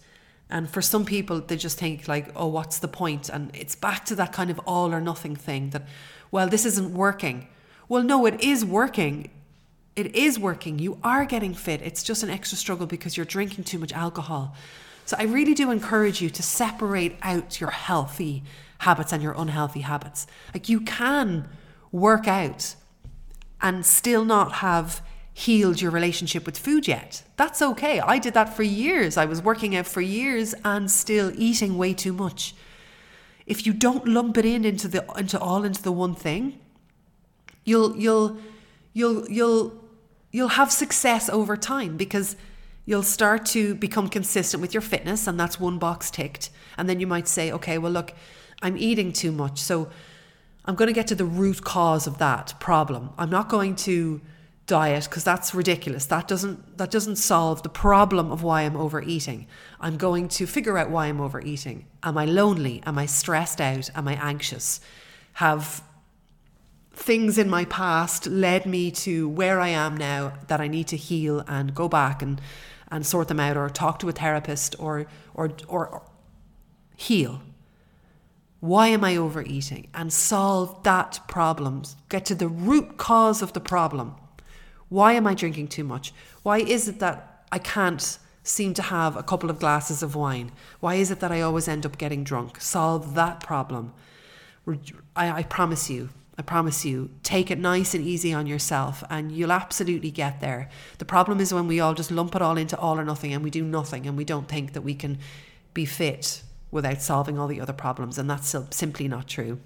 And 0.51 0.71
for 0.71 0.83
some 0.83 1.05
people, 1.05 1.41
they 1.41 1.57
just 1.57 1.79
think, 1.79 2.07
like, 2.07 2.31
oh, 2.37 2.49
what's 2.49 2.79
the 2.79 2.89
point? 2.89 3.29
And 3.29 3.51
it's 3.55 3.75
back 3.75 4.05
to 4.07 4.15
that 4.17 4.33
kind 4.33 4.51
of 4.51 4.59
all 4.61 4.93
or 4.93 5.01
nothing 5.01 5.35
thing 5.37 5.71
that, 5.71 5.87
well, 6.31 6.49
this 6.49 6.65
isn't 6.65 6.93
working. 6.93 7.49
Well, 7.89 8.03
no, 8.03 8.27
it 8.27 8.41
is 8.41 8.65
working. 8.65 9.31
It 9.97 10.15
is 10.15 10.39
working. 10.39 10.79
You 10.79 10.99
are 11.03 11.25
getting 11.25 11.55
fit. 11.55 11.83
It's 11.83 12.03
just 12.03 12.23
an 12.23 12.31
extra 12.31 12.59
struggle 12.59 12.87
because 12.87 13.17
you're 13.17 13.27
drinking 13.27 13.65
too 13.65 13.79
much 13.79 13.93
alcohol. 13.93 14.55
So 15.07 15.17
I 15.19 15.25
really 15.25 15.55
do 15.55 15.71
encourage 15.71 16.21
you 16.21 16.31
to 16.31 16.43
separate 16.43 17.17
out 17.23 17.61
your 17.61 17.71
healthy 17.71 18.43
habits 18.79 19.13
and 19.13 19.23
your 19.23 19.35
unhealthy 19.37 19.81
habits. 19.81 20.27
Like 20.53 20.69
you 20.69 20.81
can 20.81 21.49
work 21.93 22.27
out 22.27 22.75
and 23.61 23.85
still 23.85 24.25
not 24.25 24.53
have 24.55 25.03
healed 25.35 25.83
your 25.83 25.91
relationship 25.91 26.47
with 26.47 26.57
food 26.57 26.89
yet. 26.89 27.23
That's 27.37 27.61
okay. 27.61 28.01
I 28.01 28.19
did 28.19 28.35
that 28.35 28.55
for 28.55 28.63
years. 28.63 29.17
I 29.17 29.27
was 29.27 29.43
working 29.43 29.77
out 29.77 29.87
for 29.87 30.01
years 30.01 30.55
and 30.65 30.91
still 30.91 31.33
eating 31.37 31.77
way 31.77 31.93
too 31.93 32.13
much 32.13 32.55
if 33.47 33.67
you 33.67 33.73
don't 33.73 34.07
lump 34.07 34.39
it 34.39 34.45
in 34.45 34.65
into 34.65 34.89
the 34.89 35.05
into 35.17 35.39
all 35.39 35.65
into 35.65 35.83
the 35.83 35.93
one 35.93 36.15
thing, 36.15 36.59
you'll 37.65 37.97
you'll 37.97 38.39
you'll 38.93 39.29
you'll 39.29 39.85
you'll 40.31 40.49
have 40.49 40.73
success 40.73 41.29
over 41.29 41.57
time 41.57 41.97
because 41.97 42.37
you'll 42.87 43.03
start 43.03 43.47
to 43.47 43.75
become 43.75 44.09
consistent 44.09 44.61
with 44.61 44.75
your 44.75 44.81
fitness 44.81 45.27
and 45.27 45.39
that's 45.39 45.59
one 45.61 45.79
box 45.79 46.11
ticked 46.11 46.51
and 46.77 46.89
then 46.89 47.01
you 47.01 47.07
might 47.07 47.27
say 47.27 47.51
okay 47.51 47.79
well 47.79 47.91
look 47.91 48.13
i'm 48.61 48.77
eating 48.77 49.11
too 49.11 49.33
much 49.33 49.59
so 49.59 49.89
i'm 50.67 50.75
going 50.75 50.89
to 50.89 50.93
get 50.93 51.07
to 51.07 51.15
the 51.15 51.25
root 51.25 51.65
cause 51.65 52.07
of 52.07 52.19
that 52.19 52.53
problem 52.61 53.09
i'm 53.17 53.31
not 53.31 53.49
going 53.49 53.75
to 53.75 54.21
diet 54.67 55.05
because 55.05 55.25
that's 55.25 55.55
ridiculous. 55.55 56.07
That 56.07 56.27
doesn't 56.27 56.79
that 56.79 56.91
doesn't 56.91 57.17
solve 57.17 57.63
the 57.63 57.69
problem 57.69 58.31
of 58.31 58.43
why 58.43 58.63
i'm 58.63 58.77
overeating. 58.77 59.47
I'm 59.81 59.97
going 59.97 60.29
to 60.29 60.47
figure 60.47 60.79
out 60.79 60.91
why 60.91 61.07
i'm 61.07 61.21
overeating. 61.21 61.87
Am 62.03 62.17
i 62.17 62.25
lonely? 62.25 62.83
Am 62.87 62.99
i 62.99 63.07
stressed 63.07 63.61
out? 63.61 63.91
Am 63.95 64.09
i 64.09 64.15
anxious? 64.15 64.81
Have 65.35 65.83
things 66.93 67.39
in 67.39 67.51
my 67.51 67.65
past 67.67 68.27
led 68.27 68.67
me 68.67 68.89
to 68.89 69.29
where 69.29 69.61
i 69.61 69.69
am 69.69 69.97
now 69.97 70.33
that 70.47 70.61
i 70.61 70.69
need 70.69 70.87
to 70.87 70.97
heal 70.97 71.43
and 71.49 71.75
go 71.75 71.89
back 71.89 72.23
and 72.23 72.41
and 72.89 73.05
sort 73.05 73.27
them 73.27 73.41
out 73.41 73.57
or 73.57 73.69
talk 73.69 73.99
to 73.99 74.09
a 74.09 74.13
therapist 74.13 74.77
or 74.79 75.07
or 75.35 75.53
or, 75.69 75.89
or 75.89 76.03
heal? 76.97 77.43
Why 78.61 78.89
am 78.89 79.05
i 79.05 79.15
overeating? 79.15 79.89
And 79.93 80.11
solve 80.11 80.83
that 80.85 81.21
problem. 81.29 81.83
Get 82.09 82.25
to 82.27 82.35
the 82.35 82.49
root 82.49 82.97
cause 82.97 83.43
of 83.43 83.53
the 83.53 83.61
problem 83.61 84.17
why 84.95 85.15
am 85.15 85.27
I 85.27 85.35
drinking 85.35 85.69
too 85.69 85.83
much? 85.83 86.15
Why 86.45 86.59
is 86.59 86.87
it 86.87 87.01
that 87.01 87.45
I 87.51 87.59
can't 87.59 88.17
seem 88.45 88.75
to 88.75 88.83
have 88.83 89.17
a 89.17 89.25
couple 89.25 89.51
of 89.51 89.59
glasses 89.59 90.05
of 90.05 90.15
wine? 90.15 90.53
Why 90.79 90.95
is 90.95 91.11
it 91.11 91.19
that 91.19 91.33
I 91.33 91.41
always 91.41 91.67
end 91.67 91.85
up 91.85 91.99
getting 91.99 92.23
drunk? 92.23 92.61
Solve 92.61 93.17
that 93.17 93.41
problem. 93.41 93.93
I, 95.17 95.33
I 95.41 95.43
promise 95.43 95.91
you, 95.91 96.11
I 96.39 96.43
promise 96.43 96.85
you, 96.85 97.11
take 97.25 97.51
it 97.51 97.59
nice 97.59 97.93
and 97.93 98.05
easy 98.05 98.33
on 98.33 98.47
yourself 98.47 99.03
and 99.11 99.33
you'll 99.33 99.51
absolutely 99.51 100.13
get 100.13 100.41
there. 100.41 100.69
The 100.99 101.05
problem 101.05 101.41
is 101.41 101.53
when 101.53 101.67
we 101.67 101.81
all 101.81 101.95
just 101.95 102.13
lump 102.13 102.37
it 102.37 102.43
all 102.43 102.57
into 102.57 102.79
all 102.79 102.97
or 102.97 103.05
nothing 103.05 103.33
and 103.33 103.43
we 103.43 103.51
do 103.51 103.65
nothing 103.65 104.07
and 104.07 104.17
we 104.17 104.25
don't 104.25 104.47
think 104.47 104.75
that 104.75 104.83
we 104.83 104.95
can 104.95 105.19
be 105.75 105.87
fit 105.87 106.45
without 106.71 107.03
solving 107.03 107.37
all 107.37 107.49
the 107.49 107.61
other 107.61 107.73
problems. 107.73 108.17
And 108.17 108.31
that's 108.31 108.55
simply 108.71 109.09
not 109.09 109.27
true. 109.27 109.59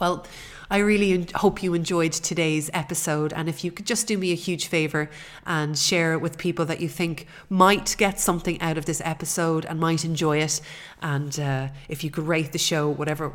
Well, 0.00 0.26
I 0.70 0.78
really 0.78 1.26
hope 1.36 1.62
you 1.62 1.74
enjoyed 1.74 2.12
today's 2.12 2.70
episode. 2.74 3.32
And 3.32 3.48
if 3.48 3.62
you 3.62 3.70
could 3.70 3.86
just 3.86 4.06
do 4.06 4.18
me 4.18 4.32
a 4.32 4.36
huge 4.36 4.66
favor 4.66 5.08
and 5.46 5.78
share 5.78 6.14
it 6.14 6.20
with 6.20 6.36
people 6.38 6.64
that 6.66 6.80
you 6.80 6.88
think 6.88 7.26
might 7.48 7.94
get 7.98 8.18
something 8.18 8.60
out 8.60 8.76
of 8.76 8.86
this 8.86 9.00
episode 9.04 9.64
and 9.64 9.78
might 9.78 10.04
enjoy 10.04 10.38
it. 10.38 10.60
And 11.00 11.38
uh, 11.38 11.68
if 11.88 12.02
you 12.02 12.10
could 12.10 12.26
rate 12.26 12.52
the 12.52 12.58
show, 12.58 12.88
whatever 12.88 13.32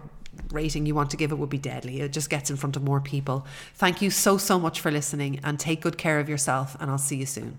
rating 0.52 0.86
you 0.86 0.96
want 0.96 1.12
to 1.12 1.18
give 1.18 1.32
it 1.32 1.36
would 1.36 1.50
be 1.50 1.58
deadly. 1.58 2.02
It 2.02 2.12
just 2.12 2.30
gets 2.30 2.50
in 2.50 2.58
front 2.58 2.76
of 2.76 2.84
more 2.84 3.02
people. 3.02 3.46
Thank 3.76 4.02
you 4.02 4.10
so, 4.10 4.38
so 4.38 4.60
much 4.60 4.80
for 4.82 4.92
listening 4.92 5.40
and 5.44 5.60
take 5.60 5.82
good 5.82 5.98
care 5.98 6.20
of 6.20 6.28
yourself. 6.28 6.76
And 6.80 6.90
I'll 6.90 6.98
see 6.98 7.18
you 7.18 7.26
soon. 7.26 7.48